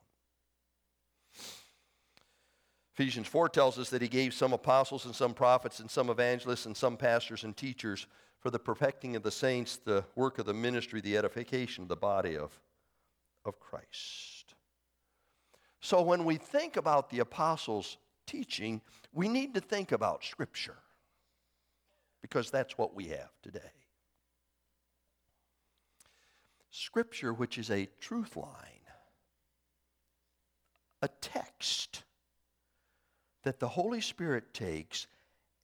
Ephesians 2.99 3.27
4 3.27 3.47
tells 3.47 3.79
us 3.79 3.89
that 3.91 4.01
he 4.01 4.09
gave 4.09 4.33
some 4.33 4.51
apostles 4.51 5.05
and 5.05 5.15
some 5.15 5.33
prophets 5.33 5.79
and 5.79 5.89
some 5.89 6.09
evangelists 6.09 6.65
and 6.65 6.75
some 6.75 6.97
pastors 6.97 7.45
and 7.45 7.55
teachers 7.55 8.07
for 8.41 8.49
the 8.49 8.59
perfecting 8.59 9.15
of 9.15 9.23
the 9.23 9.31
saints, 9.31 9.77
the 9.85 10.03
work 10.17 10.37
of 10.37 10.45
the 10.45 10.53
ministry, 10.53 10.99
the 10.99 11.15
edification 11.15 11.83
of 11.83 11.87
the 11.87 11.95
body 11.95 12.35
of, 12.35 12.59
of 13.45 13.57
Christ. 13.57 14.53
So 15.79 16.01
when 16.01 16.25
we 16.25 16.35
think 16.35 16.75
about 16.75 17.09
the 17.09 17.19
apostles' 17.19 17.95
teaching, 18.27 18.81
we 19.13 19.29
need 19.29 19.53
to 19.53 19.61
think 19.61 19.93
about 19.93 20.25
Scripture 20.25 20.79
because 22.21 22.51
that's 22.51 22.77
what 22.77 22.93
we 22.93 23.05
have 23.05 23.31
today. 23.41 23.61
Scripture, 26.69 27.33
which 27.33 27.57
is 27.57 27.71
a 27.71 27.87
truth 28.01 28.35
line, 28.35 28.83
a 31.01 31.07
text 31.21 32.03
that 33.43 33.59
the 33.59 33.67
Holy 33.67 34.01
Spirit 34.01 34.53
takes 34.53 35.07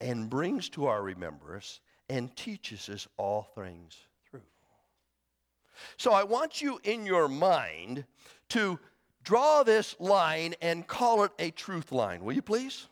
and 0.00 0.30
brings 0.30 0.68
to 0.70 0.86
our 0.86 1.02
remembrance 1.02 1.80
and 2.08 2.34
teaches 2.36 2.88
us 2.88 3.08
all 3.16 3.48
things 3.54 3.96
through. 4.30 4.42
So 5.96 6.12
I 6.12 6.24
want 6.24 6.62
you 6.62 6.80
in 6.84 7.06
your 7.06 7.28
mind 7.28 8.04
to 8.50 8.78
draw 9.22 9.62
this 9.62 9.96
line 9.98 10.54
and 10.62 10.86
call 10.86 11.24
it 11.24 11.32
a 11.38 11.50
truth 11.50 11.92
line. 11.92 12.24
Will 12.24 12.34
you 12.34 12.42
please? 12.42 12.86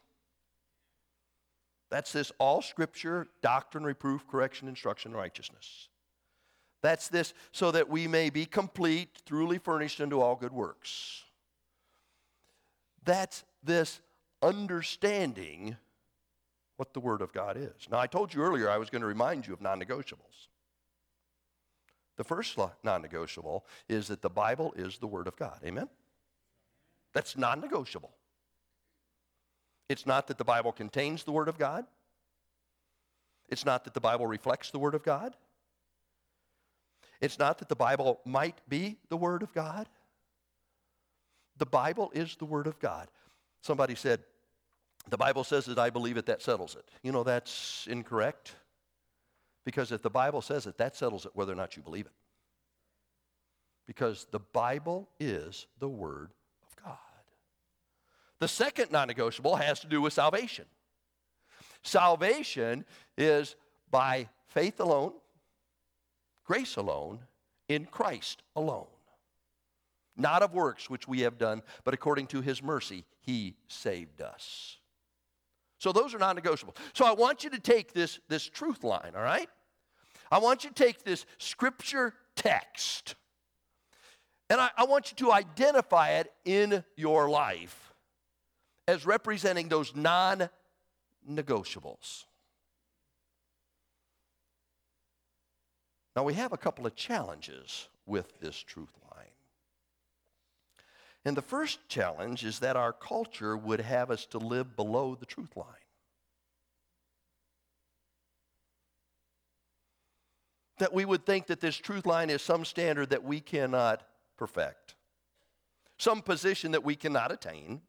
That's 1.91 2.13
this 2.13 2.33
all 2.39 2.61
scripture, 2.61 3.29
doctrine, 3.41 3.85
reproof, 3.85 4.27
correction, 4.27 4.67
instruction, 4.67 5.13
righteousness. 5.13 5.89
That's 6.83 7.09
this 7.09 7.33
so 7.53 7.71
that 7.71 7.89
we 7.89 8.09
may 8.09 8.31
be 8.31 8.47
complete, 8.47 9.23
truly 9.25 9.59
furnished 9.59 10.01
unto 10.01 10.21
all 10.21 10.35
good 10.35 10.53
works. 10.53 11.23
That's 13.05 13.45
this 13.63 14.01
understanding 14.45 15.77
what 16.77 16.93
the 16.93 17.01
Word 17.01 17.23
of 17.23 17.33
God 17.33 17.57
is. 17.57 17.89
Now, 17.91 17.99
I 17.99 18.07
told 18.07 18.35
you 18.35 18.43
earlier 18.43 18.69
I 18.69 18.79
was 18.79 18.91
going 18.91 19.03
to 19.03 19.09
remind 19.09 19.47
you 19.47 19.53
of 19.53 19.61
non 19.61 19.81
negotiables. 19.81 20.49
The 22.17 22.25
first 22.25 22.59
non 22.83 23.03
negotiable 23.03 23.65
is 23.89 24.09
that 24.09 24.23
the 24.23 24.31
Bible 24.31 24.75
is 24.77 24.99
the 24.99 25.07
Word 25.07 25.27
of 25.27 25.37
God. 25.37 25.59
Amen? 25.65 25.89
That's 27.13 27.37
non 27.37 27.61
negotiable. 27.61 28.13
It's 29.89 30.07
not 30.07 30.27
that 30.29 30.39
the 30.39 30.45
Bible 30.45 30.73
contains 30.73 31.25
the 31.25 31.33
Word 31.33 31.49
of 31.49 31.59
God. 31.59 31.87
It's 33.49 33.65
not 33.65 33.85
that 33.85 33.95
the 33.95 34.01
Bible 34.01 34.27
reflects 34.27 34.71
the 34.71 34.79
Word 34.79 34.95
of 34.95 35.03
God. 35.03 35.35
It's 37.21 37.39
not 37.39 37.59
that 37.59 37.69
the 37.69 37.77
Bible 37.77 38.21
might 38.25 38.59
be 38.69 38.97
the 39.09 39.17
Word 39.17 39.43
of 39.43 39.53
God. 39.53 39.89
The 41.59 41.67
Bible 41.67 42.11
is 42.15 42.37
the 42.37 42.45
Word 42.45 42.67
of 42.67 42.79
God. 42.79 43.09
Somebody 43.61 43.95
said, 43.95 44.21
the 45.11 45.19
Bible 45.19 45.45
says 45.45 45.67
that 45.67 45.79
I 45.79 45.91
believe 45.91 46.17
it, 46.17 46.27
that 46.27 46.43
settles 46.43 46.77
it. 46.77 46.89
You 47.03 47.13
know, 47.13 47.25
that's 47.25 47.87
incorrect. 47.91 48.55
Because 49.65 49.93
if 49.93 50.03
the 50.03 50.11
Bible 50.11 50.43
says 50.43 50.67
it, 50.67 50.79
that 50.79 50.97
settles 50.97 51.27
it 51.27 51.33
whether 51.35 51.53
or 51.53 51.57
not 51.57 51.77
you 51.77 51.83
believe 51.83 52.07
it. 52.07 52.13
Because 53.87 54.27
the 54.31 54.41
Bible 54.41 55.09
is 55.21 55.67
the 55.79 55.89
Word 55.89 56.31
of 56.67 56.85
God. 56.85 56.97
the 58.39 58.49
second 58.49 58.93
non 58.93 59.09
negotiable 59.09 59.57
has 59.57 59.81
to 59.81 59.87
do 59.87 60.01
with 60.01 60.13
salvation. 60.13 60.65
Salvation 61.83 62.87
is 63.19 63.57
by 63.91 64.29
faith 64.49 64.81
alone, 64.81 65.13
Grace 66.45 66.77
alone, 66.77 67.21
in 67.69 67.85
Christ 67.87 68.43
alone. 68.57 68.87
Not 70.17 70.43
of 70.43 70.55
works 70.55 70.89
which 70.89 71.09
we 71.09 71.21
have 71.21 71.39
done, 71.39 71.63
but 71.85 71.95
according 71.95 72.29
to 72.29 72.41
his 72.41 72.63
mercy, 72.63 73.05
he 73.21 73.55
saved 73.69 74.21
us. 74.23 74.79
So 75.85 75.93
those 75.93 76.15
are 76.15 76.19
non 76.19 76.35
negotiable. 76.35 76.75
So 76.95 77.05
I 77.05 77.13
want 77.13 77.45
you 77.45 77.51
to 77.51 77.61
take 77.61 77.93
this, 77.93 78.19
this 78.27 78.47
truth 78.49 78.85
line, 78.85 79.13
all 79.15 79.23
right? 79.23 79.51
I 80.33 80.39
want 80.39 80.65
you 80.65 80.71
to 80.71 80.75
take 80.75 81.05
this 81.05 81.27
scripture 81.37 82.15
text 82.37 83.17
and 84.49 84.63
I, 84.63 84.71
I 84.79 84.85
want 84.85 85.11
you 85.11 85.27
to 85.27 85.33
identify 85.33 86.13
it 86.13 86.33
in 86.47 86.83
your 86.97 87.29
life 87.29 87.93
as 88.89 89.05
representing 89.05 89.69
those 89.69 89.95
non 89.95 90.49
negotiables. 91.31 92.25
Now, 96.17 96.23
we 96.23 96.33
have 96.33 96.55
a 96.55 96.59
couple 96.59 96.87
of 96.87 96.97
challenges 96.97 97.89
with 98.07 98.41
this 98.41 98.57
truth 98.57 98.97
line. 99.11 99.14
And 101.25 101.37
the 101.37 101.43
first 101.43 101.89
challenge 101.89 102.45
is 102.45 102.59
that 102.59 102.77
our 102.77 102.93
culture 102.93 103.57
would 103.57 103.81
have 103.81 104.11
us 104.11 104.27
to 104.27 104.39
live 104.39 104.77
below 104.77 105.15
the 105.15 105.27
truth 105.27 105.57
line. 105.57 105.67
That 110.79 110.93
we 110.93 111.05
would 111.05 111.25
think 111.25 111.47
that 111.47 111.61
this 111.61 111.77
truth 111.77 112.05
line 112.05 112.29
is 112.29 112.43
some 112.43 112.65
standard 112.65 113.11
that 113.11 113.25
we 113.25 113.41
cannot 113.41 114.03
perfect, 114.37 114.97
some 115.99 116.21
position 116.21 116.73
that 116.73 116.85
we 116.85 116.97
cannot 116.97 117.33
attain, 117.33 117.81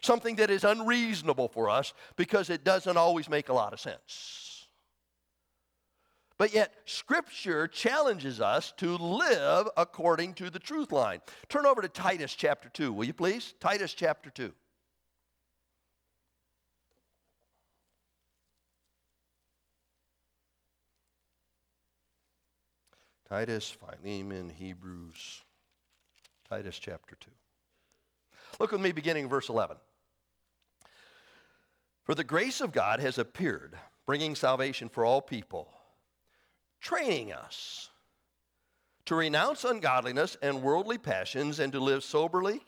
something 0.00 0.36
that 0.36 0.50
is 0.50 0.64
unreasonable 0.64 1.48
for 1.48 1.70
us 1.70 1.94
because 2.16 2.50
it 2.50 2.64
doesn't 2.64 2.96
always 2.96 3.28
make 3.28 3.48
a 3.48 3.54
lot 3.54 3.72
of 3.72 3.80
sense. 3.80 4.55
But 6.38 6.52
yet, 6.52 6.74
Scripture 6.84 7.66
challenges 7.66 8.40
us 8.40 8.72
to 8.76 8.96
live 8.98 9.68
according 9.76 10.34
to 10.34 10.50
the 10.50 10.58
truth 10.58 10.92
line. 10.92 11.20
Turn 11.48 11.64
over 11.64 11.80
to 11.80 11.88
Titus 11.88 12.34
chapter 12.34 12.68
2, 12.68 12.92
will 12.92 13.06
you 13.06 13.14
please? 13.14 13.54
Titus 13.58 13.94
chapter 13.94 14.28
2. 14.28 14.52
Titus, 23.28 23.70
Philemon, 23.70 24.50
Hebrews. 24.50 25.42
Titus 26.48 26.78
chapter 26.78 27.16
2. 27.18 27.30
Look 28.60 28.72
with 28.72 28.80
me 28.80 28.92
beginning 28.92 29.28
verse 29.28 29.48
11. 29.48 29.76
For 32.04 32.14
the 32.14 32.22
grace 32.22 32.60
of 32.60 32.70
God 32.70 33.00
has 33.00 33.18
appeared, 33.18 33.76
bringing 34.06 34.36
salvation 34.36 34.88
for 34.88 35.04
all 35.04 35.20
people, 35.20 35.68
training 36.86 37.32
us 37.32 37.90
to 39.04 39.16
renounce 39.16 39.64
ungodliness 39.64 40.36
and 40.40 40.62
worldly 40.62 40.96
passions 40.96 41.58
and 41.58 41.72
to 41.72 41.80
live 41.80 42.04
soberly, 42.04 42.60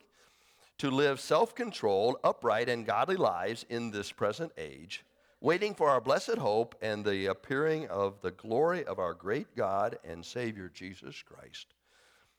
to 0.76 0.90
live 0.90 1.20
self 1.20 1.54
controlled, 1.54 2.16
upright, 2.24 2.68
and 2.68 2.84
godly 2.84 3.14
lives 3.14 3.64
in 3.70 3.92
this 3.92 4.10
present 4.10 4.50
age, 4.58 5.04
waiting 5.40 5.72
for 5.72 5.88
our 5.88 6.00
blessed 6.00 6.34
hope 6.34 6.74
and 6.82 7.04
the 7.04 7.26
appearing 7.26 7.86
of 7.86 8.20
the 8.20 8.32
glory 8.32 8.84
of 8.86 8.98
our 8.98 9.14
great 9.14 9.54
God 9.54 9.96
and 10.02 10.26
Savior 10.26 10.68
Jesus 10.74 11.22
Christ 11.22 11.68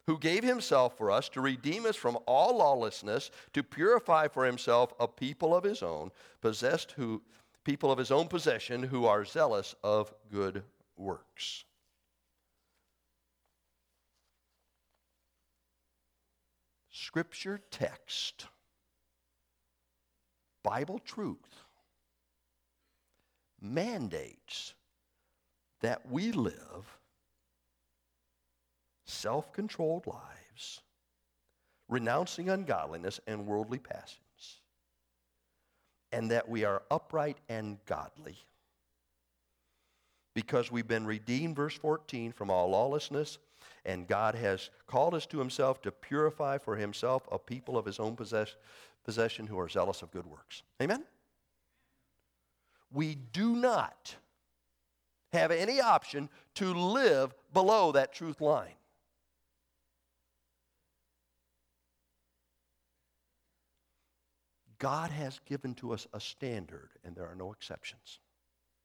who 0.05 0.17
gave 0.17 0.43
himself 0.43 0.97
for 0.97 1.11
us 1.11 1.29
to 1.29 1.39
redeem 1.39 1.85
us 1.85 1.95
from 1.95 2.17
all 2.25 2.57
lawlessness, 2.57 3.29
to 3.53 3.61
purify 3.61 4.27
for 4.27 4.43
himself 4.43 4.91
a 4.99 5.07
people 5.07 5.55
of 5.55 5.63
his 5.63 5.83
own, 5.83 6.09
possessed 6.41 6.93
who 6.93 7.21
people 7.63 7.91
of 7.91 7.99
his 7.99 8.09
own 8.09 8.27
possession 8.27 8.81
who 8.81 9.05
are 9.05 9.23
zealous 9.23 9.75
of 9.83 10.11
good 10.31 10.63
works. 10.97 11.63
Scripture 17.09 17.59
text, 17.71 18.45
Bible 20.63 20.99
truth 20.99 21.63
mandates 23.59 24.75
that 25.81 26.07
we 26.07 26.31
live 26.31 26.85
self 29.07 29.51
controlled 29.51 30.05
lives, 30.05 30.81
renouncing 31.87 32.47
ungodliness 32.47 33.19
and 33.25 33.47
worldly 33.47 33.79
passions, 33.79 34.61
and 36.11 36.29
that 36.29 36.47
we 36.47 36.63
are 36.63 36.83
upright 36.91 37.39
and 37.49 37.79
godly. 37.87 38.37
Because 40.35 40.71
we've 40.71 40.87
been 40.87 41.07
redeemed, 41.07 41.55
verse 41.55 41.73
14, 41.73 42.33
from 42.33 42.51
all 42.51 42.69
lawlessness, 42.69 43.39
and 43.85 44.07
God 44.07 44.35
has 44.35 44.69
called 44.87 45.13
us 45.13 45.25
to 45.27 45.39
Himself 45.39 45.81
to 45.81 45.91
purify 45.91 46.57
for 46.57 46.75
Himself 46.75 47.27
a 47.31 47.39
people 47.39 47.77
of 47.77 47.85
His 47.85 47.99
own 47.99 48.15
possess- 48.15 48.55
possession 49.03 49.47
who 49.47 49.59
are 49.59 49.69
zealous 49.69 50.01
of 50.01 50.11
good 50.11 50.25
works. 50.25 50.63
Amen? 50.81 51.03
We 52.91 53.15
do 53.15 53.55
not 53.55 54.15
have 55.31 55.51
any 55.51 55.79
option 55.79 56.29
to 56.55 56.73
live 56.73 57.33
below 57.53 57.91
that 57.91 58.13
truth 58.13 58.41
line. 58.41 58.73
God 64.79 65.11
has 65.11 65.39
given 65.45 65.75
to 65.75 65.91
us 65.91 66.07
a 66.13 66.19
standard, 66.19 66.89
and 67.03 67.15
there 67.15 67.27
are 67.27 67.35
no 67.35 67.51
exceptions 67.51 68.19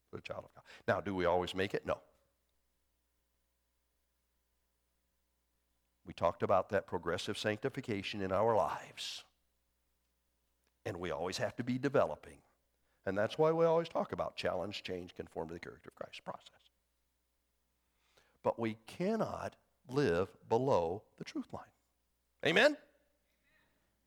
for 0.09 0.17
the 0.17 0.21
child 0.21 0.43
of 0.45 0.53
God. 0.53 0.63
Now, 0.87 1.01
do 1.01 1.15
we 1.15 1.25
always 1.25 1.55
make 1.55 1.73
it? 1.73 1.85
No. 1.85 1.99
Talked 6.15 6.43
about 6.43 6.69
that 6.69 6.87
progressive 6.87 7.37
sanctification 7.37 8.21
in 8.21 8.31
our 8.31 8.55
lives. 8.55 9.23
And 10.85 10.97
we 10.97 11.11
always 11.11 11.37
have 11.37 11.55
to 11.57 11.63
be 11.63 11.77
developing. 11.77 12.37
And 13.05 13.17
that's 13.17 13.37
why 13.37 13.51
we 13.51 13.65
always 13.65 13.89
talk 13.89 14.11
about 14.11 14.35
challenge, 14.35 14.83
change, 14.83 15.15
conform 15.15 15.47
to 15.49 15.53
the 15.53 15.59
character 15.59 15.89
of 15.89 15.95
Christ 15.95 16.23
process. 16.23 16.49
But 18.43 18.59
we 18.59 18.77
cannot 18.87 19.55
live 19.89 20.29
below 20.49 21.03
the 21.17 21.23
truth 21.23 21.51
line. 21.51 21.63
Amen? 22.45 22.77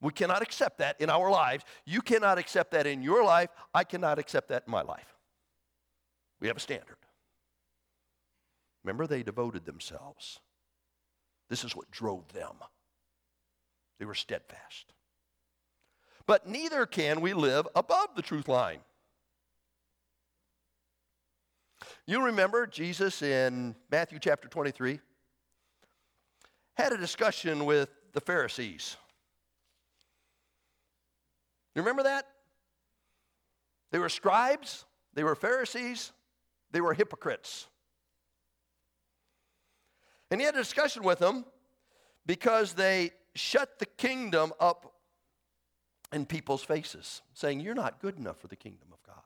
We 0.01 0.13
cannot 0.13 0.43
accept 0.43 0.79
that 0.79 1.01
in 1.01 1.11
our 1.11 1.31
lives. 1.31 1.65
You 1.85 2.01
cannot 2.01 2.39
accept 2.39 2.71
that 2.73 2.87
in 2.87 3.03
your 3.03 3.25
life. 3.25 3.51
I 3.75 3.85
cannot 3.85 4.19
accept 4.19 4.49
that 4.49 4.65
in 4.67 4.71
my 4.71 4.83
life. 4.83 5.17
We 6.41 6.47
have 6.47 6.57
a 6.57 6.61
standard. 6.61 6.97
Remember, 8.85 9.07
they 9.07 9.25
devoted 9.25 9.65
themselves. 9.65 10.39
This 11.49 11.65
is 11.65 11.75
what 11.75 11.91
drove 11.91 12.33
them. 12.33 12.55
They 13.99 14.05
were 14.05 14.15
steadfast. 14.15 14.93
But 16.27 16.47
neither 16.47 16.87
can 16.87 17.21
we 17.21 17.33
live 17.33 17.67
above 17.75 18.09
the 18.15 18.23
truth 18.23 18.49
line. 18.49 18.81
You 22.07 22.25
remember 22.25 22.67
Jesus 22.67 23.23
in 23.23 23.75
Matthew 23.91 24.19
chapter 24.19 24.49
23 24.49 25.01
had 26.77 26.93
a 26.93 26.99
discussion 26.99 27.65
with 27.65 27.89
the 28.13 28.21
Pharisees. 28.21 28.97
You 31.75 31.83
remember 31.83 32.05
that? 32.05 32.27
They 33.91 33.99
were 33.99 34.09
scribes, 34.09 34.85
they 35.15 35.25
were 35.25 35.35
Pharisees, 35.35 36.13
they 36.73 36.81
were 36.81 36.95
hypocrites. 36.95 37.69
And 40.31 40.41
he 40.41 40.45
had 40.45 40.55
a 40.55 40.59
discussion 40.59 41.03
with 41.03 41.19
them 41.19 41.45
because 42.27 42.75
they 42.75 43.13
shut 43.35 43.79
the 43.79 43.87
kingdom 43.87 44.53
up 44.61 44.95
in 46.13 46.27
people's 46.27 46.63
faces, 46.63 47.23
saying, 47.35 47.61
You're 47.61 47.75
not 47.75 48.01
good 48.01 48.19
enough 48.19 48.39
for 48.39 48.49
the 48.49 48.57
kingdom 48.57 48.89
of 48.93 49.03
God. 49.03 49.23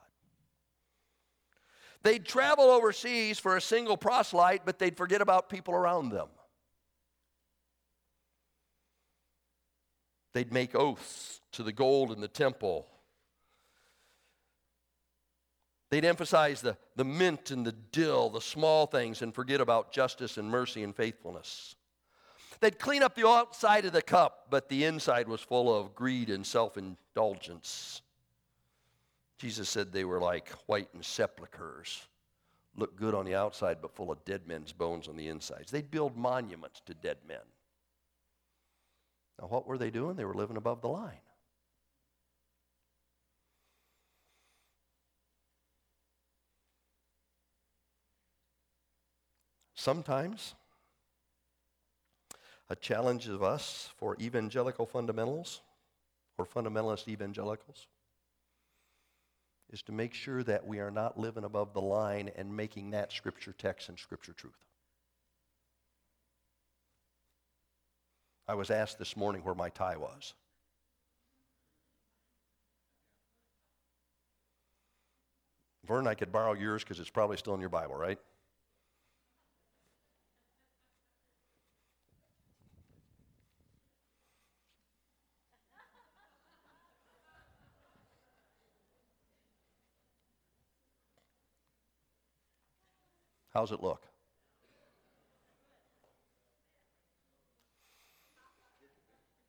They'd 2.03 2.25
travel 2.25 2.65
overseas 2.65 3.39
for 3.39 3.55
a 3.55 3.61
single 3.61 3.97
proselyte, 3.97 4.65
but 4.65 4.79
they'd 4.79 4.97
forget 4.97 5.21
about 5.21 5.49
people 5.49 5.73
around 5.73 6.09
them. 6.09 6.27
They'd 10.33 10.51
make 10.51 10.75
oaths 10.75 11.41
to 11.53 11.63
the 11.63 11.71
gold 11.71 12.11
in 12.11 12.19
the 12.19 12.27
temple. 12.27 12.87
They'd 15.93 16.05
emphasize 16.05 16.59
the, 16.59 16.75
the 16.95 17.05
mint 17.05 17.51
and 17.51 17.63
the 17.63 17.71
dill, 17.71 18.31
the 18.31 18.41
small 18.41 18.87
things, 18.87 19.21
and 19.21 19.31
forget 19.31 19.61
about 19.61 19.91
justice 19.91 20.39
and 20.39 20.49
mercy 20.49 20.81
and 20.81 20.95
faithfulness. 20.95 21.75
They'd 22.61 22.79
clean 22.79 23.03
up 23.03 23.13
the 23.13 23.27
outside 23.27 23.85
of 23.85 23.93
the 23.93 24.01
cup, 24.01 24.47
but 24.49 24.69
the 24.69 24.85
inside 24.85 25.27
was 25.27 25.41
full 25.41 25.71
of 25.71 25.93
greed 25.93 26.31
and 26.31 26.43
self 26.47 26.79
indulgence. 26.79 28.01
Jesus 29.37 29.69
said 29.69 29.91
they 29.91 30.03
were 30.03 30.19
like 30.19 30.49
whitened 30.65 31.05
sepulchres, 31.05 32.07
look 32.75 32.95
good 32.95 33.13
on 33.13 33.25
the 33.25 33.35
outside, 33.35 33.77
but 33.79 33.93
full 33.93 34.11
of 34.11 34.25
dead 34.25 34.47
men's 34.47 34.73
bones 34.73 35.07
on 35.07 35.15
the 35.15 35.27
insides. 35.27 35.69
They'd 35.69 35.91
build 35.91 36.17
monuments 36.17 36.81
to 36.87 36.95
dead 36.95 37.17
men. 37.27 37.45
Now, 39.39 39.45
what 39.45 39.67
were 39.67 39.77
they 39.77 39.91
doing? 39.91 40.15
They 40.15 40.25
were 40.25 40.33
living 40.33 40.57
above 40.57 40.81
the 40.81 40.89
line. 40.89 41.21
Sometimes 49.83 50.55
a 52.69 52.75
challenge 52.77 53.27
of 53.27 53.43
us 53.43 53.89
for 53.97 54.15
evangelical 54.17 54.85
fundamentals 54.85 55.59
or 56.37 56.45
fundamentalist 56.45 57.09
evangelicals 57.09 57.87
is 59.73 59.81
to 59.81 59.91
make 59.91 60.13
sure 60.13 60.41
that 60.41 60.65
we 60.65 60.79
are 60.79 60.89
not 60.89 61.19
living 61.19 61.43
above 61.43 61.73
the 61.73 61.81
line 61.81 62.31
and 62.37 62.55
making 62.55 62.91
that 62.91 63.11
scripture 63.11 63.53
text 63.57 63.89
and 63.89 63.99
scripture 63.99 64.31
truth. 64.31 64.53
I 68.47 68.55
was 68.55 68.71
asked 68.71 68.99
this 68.99 69.17
morning 69.17 69.41
where 69.43 69.53
my 69.53 69.67
tie 69.67 69.97
was. 69.97 70.33
Vern, 75.85 76.07
I 76.07 76.13
could 76.13 76.31
borrow 76.31 76.53
yours 76.53 76.85
because 76.85 77.01
it's 77.01 77.09
probably 77.09 77.35
still 77.35 77.53
in 77.53 77.59
your 77.59 77.67
Bible, 77.67 77.95
right? 77.95 78.17
How's 93.53 93.71
it 93.71 93.83
look? 93.83 94.01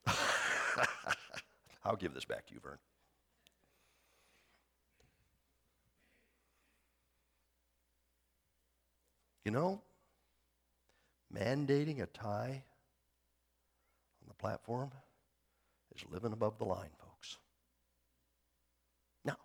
I'll 1.84 1.96
give 1.96 2.12
this 2.12 2.26
back 2.26 2.46
to 2.46 2.54
you, 2.54 2.60
Vern. 2.60 2.78
You 9.44 9.50
know, 9.50 9.80
mandating 11.34 12.02
a 12.02 12.06
tie 12.06 12.62
on 14.22 14.28
the 14.28 14.34
platform 14.34 14.90
is 15.94 16.04
living 16.10 16.32
above 16.32 16.58
the 16.58 16.64
line, 16.64 16.90
folks. 16.98 17.36
Now, 19.24 19.36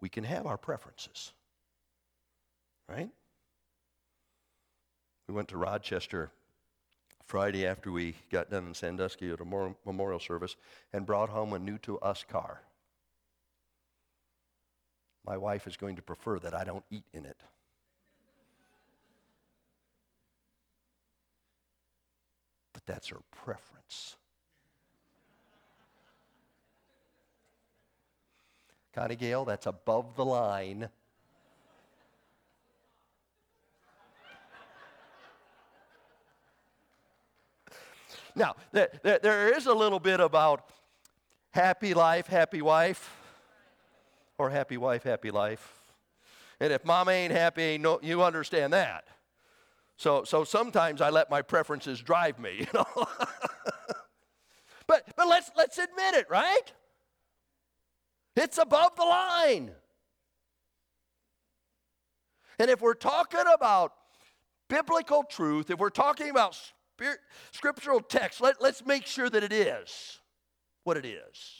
we 0.00 0.08
can 0.08 0.24
have 0.24 0.46
our 0.46 0.56
preferences, 0.56 1.32
right? 2.88 3.08
We 5.28 5.34
went 5.34 5.48
to 5.48 5.56
Rochester 5.56 6.30
Friday 7.24 7.66
after 7.66 7.90
we 7.90 8.14
got 8.30 8.50
done 8.50 8.66
in 8.66 8.74
Sandusky 8.74 9.30
at 9.30 9.40
a 9.40 9.74
memorial 9.86 10.20
service 10.20 10.56
and 10.92 11.06
brought 11.06 11.30
home 11.30 11.52
a 11.52 11.58
new 11.58 11.78
to 11.78 11.98
us 12.00 12.24
car. 12.28 12.60
My 15.24 15.36
wife 15.36 15.66
is 15.66 15.76
going 15.76 15.96
to 15.96 16.02
prefer 16.02 16.38
that 16.40 16.54
I 16.54 16.64
don't 16.64 16.84
eat 16.90 17.04
in 17.12 17.24
it. 17.24 17.40
But 22.72 22.84
that's 22.86 23.08
her 23.08 23.20
preference. 23.30 24.16
Connie 28.92 29.16
Gale, 29.16 29.44
that's 29.44 29.66
above 29.66 30.16
the 30.16 30.24
line. 30.24 30.90
Now, 38.34 38.56
there, 38.72 39.54
is 39.54 39.66
a 39.66 39.74
little 39.74 40.00
bit 40.00 40.20
about 40.20 40.70
happy 41.50 41.94
life, 41.94 42.26
happy 42.26 42.62
wife, 42.62 43.16
or 44.38 44.50
happy 44.50 44.76
wife, 44.76 45.02
happy 45.02 45.30
life. 45.30 45.80
And 46.60 46.72
if 46.72 46.84
mama 46.84 47.12
ain't 47.12 47.32
happy, 47.32 47.78
no, 47.78 47.98
you 48.02 48.22
understand 48.22 48.72
that. 48.72 49.04
So, 49.96 50.24
so 50.24 50.44
sometimes 50.44 51.00
I 51.00 51.10
let 51.10 51.30
my 51.30 51.42
preferences 51.42 52.00
drive 52.00 52.38
me, 52.38 52.50
you 52.58 52.66
know. 52.74 53.06
but, 54.86 55.06
but 55.16 55.28
let's, 55.28 55.50
let's 55.56 55.78
admit 55.78 56.14
it, 56.14 56.30
right? 56.30 56.72
It's 58.36 58.58
above 58.58 58.96
the 58.96 59.04
line. 59.04 59.72
And 62.58 62.70
if 62.70 62.80
we're 62.80 62.94
talking 62.94 63.44
about 63.52 63.92
biblical 64.68 65.24
truth, 65.24 65.70
if 65.70 65.78
we're 65.78 65.90
talking 65.90 66.30
about 66.30 66.56
spirit, 67.02 67.18
scriptural 67.50 68.00
text, 68.00 68.40
let, 68.40 68.62
let's 68.62 68.86
make 68.86 69.06
sure 69.06 69.28
that 69.28 69.42
it 69.42 69.52
is 69.52 70.20
what 70.84 70.96
it 70.96 71.04
is. 71.04 71.58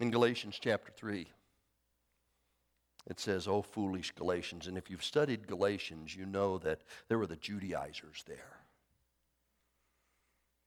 In 0.00 0.10
Galatians 0.10 0.58
chapter 0.60 0.92
3, 0.94 1.26
it 3.06 3.20
says, 3.20 3.48
Oh, 3.48 3.62
foolish 3.62 4.10
Galatians. 4.10 4.66
And 4.66 4.76
if 4.76 4.90
you've 4.90 5.04
studied 5.04 5.46
Galatians, 5.46 6.14
you 6.14 6.26
know 6.26 6.58
that 6.58 6.80
there 7.08 7.18
were 7.18 7.26
the 7.26 7.36
Judaizers 7.36 8.24
there 8.26 8.58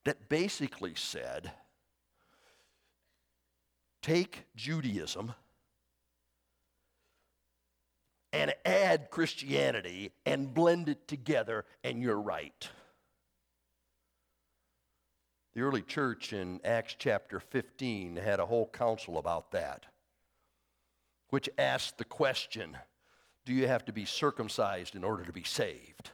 that 0.04 0.28
basically 0.28 0.94
said, 0.96 1.52
Take 4.02 4.46
Judaism 4.56 5.34
and 8.32 8.54
add 8.64 9.10
Christianity 9.10 10.12
and 10.26 10.52
blend 10.52 10.88
it 10.88 11.08
together, 11.08 11.64
and 11.82 12.02
you're 12.02 12.20
right. 12.20 12.68
The 15.54 15.62
early 15.62 15.82
church 15.82 16.32
in 16.32 16.60
Acts 16.64 16.94
chapter 16.98 17.40
15 17.40 18.16
had 18.16 18.38
a 18.38 18.46
whole 18.46 18.68
council 18.68 19.18
about 19.18 19.52
that 19.52 19.86
which 21.30 21.48
asked 21.58 21.98
the 21.98 22.04
question 22.04 22.76
Do 23.44 23.52
you 23.52 23.66
have 23.66 23.84
to 23.86 23.92
be 23.92 24.04
circumcised 24.04 24.94
in 24.94 25.04
order 25.04 25.24
to 25.24 25.32
be 25.32 25.44
saved? 25.44 26.10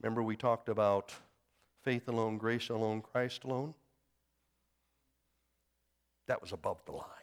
Remember, 0.00 0.22
we 0.22 0.36
talked 0.36 0.68
about 0.68 1.12
faith 1.84 2.08
alone, 2.08 2.38
grace 2.38 2.70
alone, 2.70 3.02
Christ 3.02 3.44
alone? 3.44 3.74
That 6.26 6.42
was 6.42 6.52
above 6.52 6.84
the 6.86 6.92
line. 6.92 7.21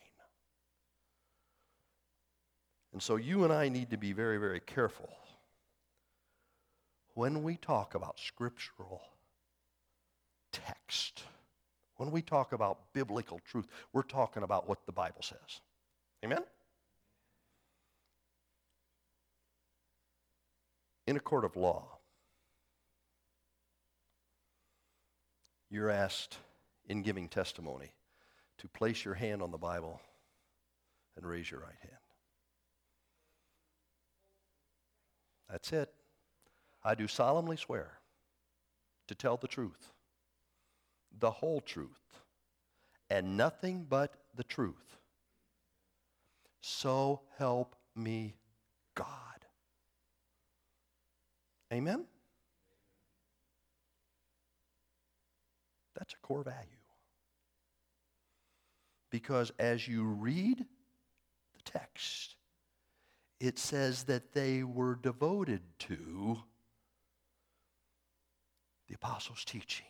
And 2.91 3.01
so 3.01 3.17
you 3.17 3.43
and 3.43 3.53
I 3.53 3.69
need 3.69 3.91
to 3.91 3.97
be 3.97 4.13
very, 4.13 4.37
very 4.37 4.59
careful 4.59 5.09
when 7.13 7.43
we 7.43 7.57
talk 7.57 7.95
about 7.95 8.19
scriptural 8.19 9.01
text. 10.51 11.23
When 11.97 12.11
we 12.11 12.21
talk 12.21 12.53
about 12.53 12.79
biblical 12.93 13.41
truth, 13.45 13.67
we're 13.91 14.03
talking 14.03 14.43
about 14.43 14.67
what 14.69 14.85
the 14.85 14.93
Bible 14.93 15.21
says. 15.21 15.61
Amen? 16.23 16.43
In 21.07 21.17
a 21.17 21.19
court 21.19 21.43
of 21.43 21.55
law, 21.55 21.87
you're 25.69 25.89
asked 25.89 26.37
in 26.87 27.01
giving 27.01 27.27
testimony 27.27 27.91
to 28.59 28.67
place 28.69 29.03
your 29.03 29.13
hand 29.13 29.41
on 29.41 29.51
the 29.51 29.57
Bible 29.57 29.99
and 31.17 31.25
raise 31.25 31.51
your 31.51 31.59
right 31.59 31.77
hand. 31.81 31.98
That's 35.49 35.71
it. 35.73 35.91
I 36.83 36.95
do 36.95 37.07
solemnly 37.07 37.57
swear 37.57 37.99
to 39.07 39.15
tell 39.15 39.37
the 39.37 39.47
truth, 39.47 39.93
the 41.19 41.31
whole 41.31 41.61
truth, 41.61 42.01
and 43.09 43.35
nothing 43.35 43.85
but 43.89 44.13
the 44.35 44.43
truth 44.43 44.99
so 46.61 47.21
help 47.37 47.75
me 47.95 48.35
God. 48.95 49.07
Amen? 51.71 52.05
That's 55.97 56.13
a 56.13 56.17
core 56.25 56.43
value. 56.43 56.57
Because 59.11 59.51
as 59.59 59.87
you 59.87 60.03
read 60.03 60.59
the 60.59 61.61
text, 61.71 62.35
it 63.39 63.57
says 63.57 64.03
that 64.03 64.33
they 64.33 64.63
were 64.63 64.95
devoted 64.95 65.61
to 65.79 66.37
the 68.87 68.95
apostles' 68.95 69.45
teaching, 69.45 69.85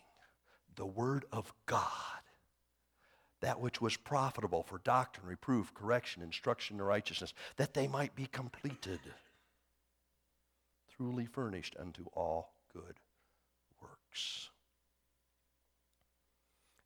the 0.75 0.85
Word 0.85 1.25
of 1.31 1.53
God 1.65 2.19
that 3.41 3.59
which 3.59 3.81
was 3.81 3.95
profitable 3.95 4.63
for 4.63 4.79
doctrine, 4.79 5.27
reproof, 5.27 5.73
correction, 5.73 6.21
instruction 6.21 6.77
in 6.77 6.81
righteousness, 6.81 7.33
that 7.57 7.73
they 7.73 7.87
might 7.87 8.15
be 8.15 8.25
completed, 8.25 8.99
truly 10.95 11.25
furnished 11.25 11.75
unto 11.79 12.05
all 12.13 12.53
good 12.73 12.99
works. 13.81 14.49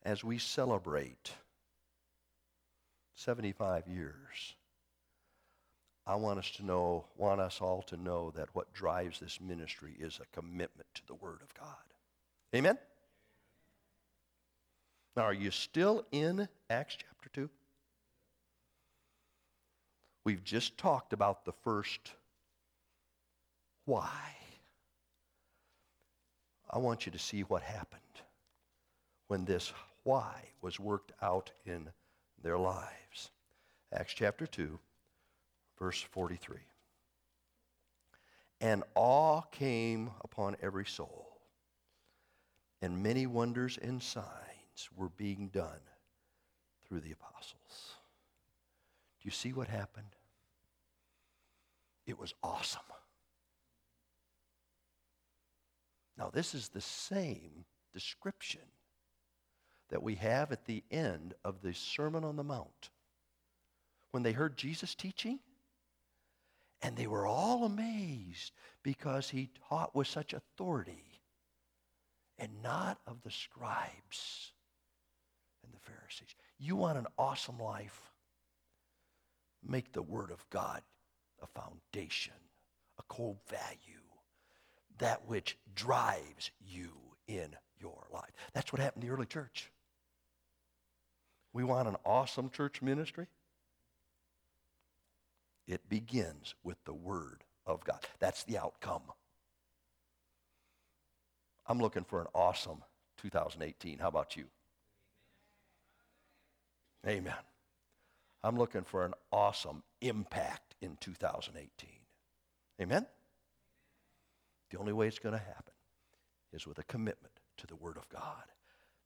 As 0.04 0.24
we 0.24 0.38
celebrate 0.38 1.32
75 3.16 3.88
years, 3.88 4.56
I 6.06 6.16
want 6.16 6.40
us 6.40 6.52
to 6.52 6.66
know, 6.66 7.06
want 7.18 7.40
us 7.40 7.60
all 7.62 7.82
to 7.84 7.98
know 7.98 8.32
that 8.36 8.50
what 8.54 8.74
drives 8.74 9.20
this 9.20 9.40
ministry 9.40 9.96
is 10.00 10.20
a 10.20 10.40
commitment 10.40 10.88
to 10.96 11.08
the 11.08 11.16
Word 11.16 11.40
of 11.42 11.54
God. 11.54 11.68
Amen? 12.54 12.78
Now, 15.16 15.24
are 15.24 15.34
you 15.34 15.52
still 15.52 16.06
in 16.12 16.48
Acts 16.70 16.98
chapter 16.98 17.30
2? 17.34 17.50
We've 20.26 20.44
just 20.44 20.78
talked 20.78 21.14
about 21.14 21.46
the 21.46 21.54
first 21.64 22.12
why. 23.86 24.10
I 26.70 26.80
want 26.80 27.06
you 27.06 27.12
to 27.12 27.20
see 27.20 27.42
what 27.42 27.62
happened 27.62 28.02
when 29.28 29.46
this 29.46 29.72
why 30.04 30.34
was 30.62 30.80
worked 30.80 31.12
out 31.22 31.52
in 31.66 31.90
their 32.42 32.58
lives. 32.58 33.30
Acts 33.94 34.14
chapter 34.14 34.48
2, 34.48 34.80
verse 35.78 36.02
43. 36.02 36.58
And 38.62 38.84
awe 38.96 39.42
came 39.42 40.12
upon 40.24 40.56
every 40.62 40.86
soul, 40.86 41.40
and 42.82 43.04
many 43.04 43.28
wonders 43.28 43.78
and 43.82 44.02
signs 44.02 44.90
were 44.96 45.10
being 45.10 45.50
done 45.50 45.82
through 46.88 47.02
the 47.02 47.12
apostles. 47.12 47.98
Do 49.22 49.28
you 49.28 49.32
see 49.32 49.54
what 49.54 49.68
happened? 49.68 50.16
It 52.06 52.20
was 52.20 52.34
awesome. 52.44 52.82
Now, 56.18 56.30
this 56.32 56.54
is 56.54 56.70
the 56.70 56.82
same 56.82 57.66
description 57.94 58.62
that 59.90 60.04
we 60.04 60.16
have 60.16 60.52
at 60.52 60.66
the 60.66 60.84
end 60.92 61.34
of 61.44 61.62
the 61.62 61.74
Sermon 61.74 62.24
on 62.24 62.36
the 62.36 62.44
Mount. 62.44 62.90
When 64.12 64.24
they 64.24 64.32
heard 64.32 64.58
Jesus 64.58 64.96
teaching, 64.96 65.40
and 66.84 66.98
they 66.98 67.08
were 67.08 67.26
all 67.26 67.64
amazed 67.64 68.52
because 68.84 69.30
he 69.30 69.50
taught 69.70 69.96
with 69.96 70.08
such 70.08 70.34
authority 70.34 71.22
and 72.38 72.52
not 72.62 73.00
of 73.08 73.22
the 73.24 73.32
scribes 73.32 74.52
and 75.64 75.74
the 75.74 75.80
Pharisees. 75.80 76.36
You 76.60 76.76
want 76.76 76.98
an 76.98 77.08
awesome 77.18 77.58
life? 77.58 78.12
Make 79.66 79.94
the 79.94 80.02
Word 80.02 80.30
of 80.30 80.46
God 80.50 80.82
a 81.42 81.48
foundation, 81.48 82.34
a 83.00 83.04
core 83.04 83.38
value, 83.50 84.02
that 84.98 85.26
which 85.26 85.58
drives 85.74 86.52
you 86.60 86.92
in 87.28 87.56
your 87.80 88.08
life. 88.12 88.32
That's 88.54 88.74
what 88.74 88.82
happened 88.82 89.04
in 89.04 89.10
the 89.10 89.16
early 89.16 89.26
church. 89.26 89.72
We 91.54 91.64
want 91.64 91.88
an 91.88 91.96
awesome 92.06 92.50
church 92.50 92.82
ministry. 92.82 93.28
It 95.68 95.88
begins 95.90 96.56
with 96.64 96.78
the 96.86 96.94
Word 96.94 97.44
of 97.66 97.84
God. 97.84 98.00
That's 98.20 98.44
the 98.44 98.58
outcome. 98.58 99.04
I'm 101.68 101.80
looking 101.80 102.04
for 102.04 102.22
an 102.22 102.28
awesome 102.34 102.84
2018. 103.22 104.00
How 104.00 104.10
about 104.10 104.36
you? 104.36 104.46
Amen. 107.08 107.34
I'm 108.44 108.58
looking 108.58 108.84
for 108.84 109.06
an 109.06 109.14
awesome 109.32 109.84
impact 110.02 110.76
in 110.82 110.98
2018. 111.00 111.90
Amen? 112.82 113.06
The 114.70 114.80
only 114.80 114.92
way 114.92 115.08
it's 115.08 115.20
going 115.20 115.34
to 115.34 115.40
happen 115.40 115.74
is 116.52 116.68
with 116.68 116.80
a 116.80 116.84
commitment 116.84 117.34
to 117.58 117.68
the 117.68 117.76
Word 117.76 117.98
of 117.98 118.10
God. 118.10 118.44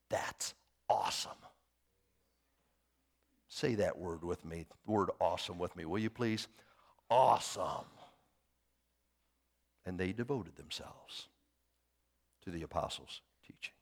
That's 0.09 0.53
awesome. 0.89 1.31
Say 3.47 3.75
that 3.75 3.97
word 3.97 4.23
with 4.23 4.43
me, 4.43 4.65
the 4.85 4.91
word 4.91 5.09
awesome 5.19 5.57
with 5.57 5.75
me, 5.75 5.85
will 5.85 5.99
you 5.99 6.09
please? 6.09 6.47
Awesome. 7.09 7.85
And 9.85 9.97
they 9.97 10.11
devoted 10.11 10.55
themselves 10.57 11.29
to 12.43 12.51
the 12.51 12.63
apostles' 12.63 13.21
teaching. 13.45 13.76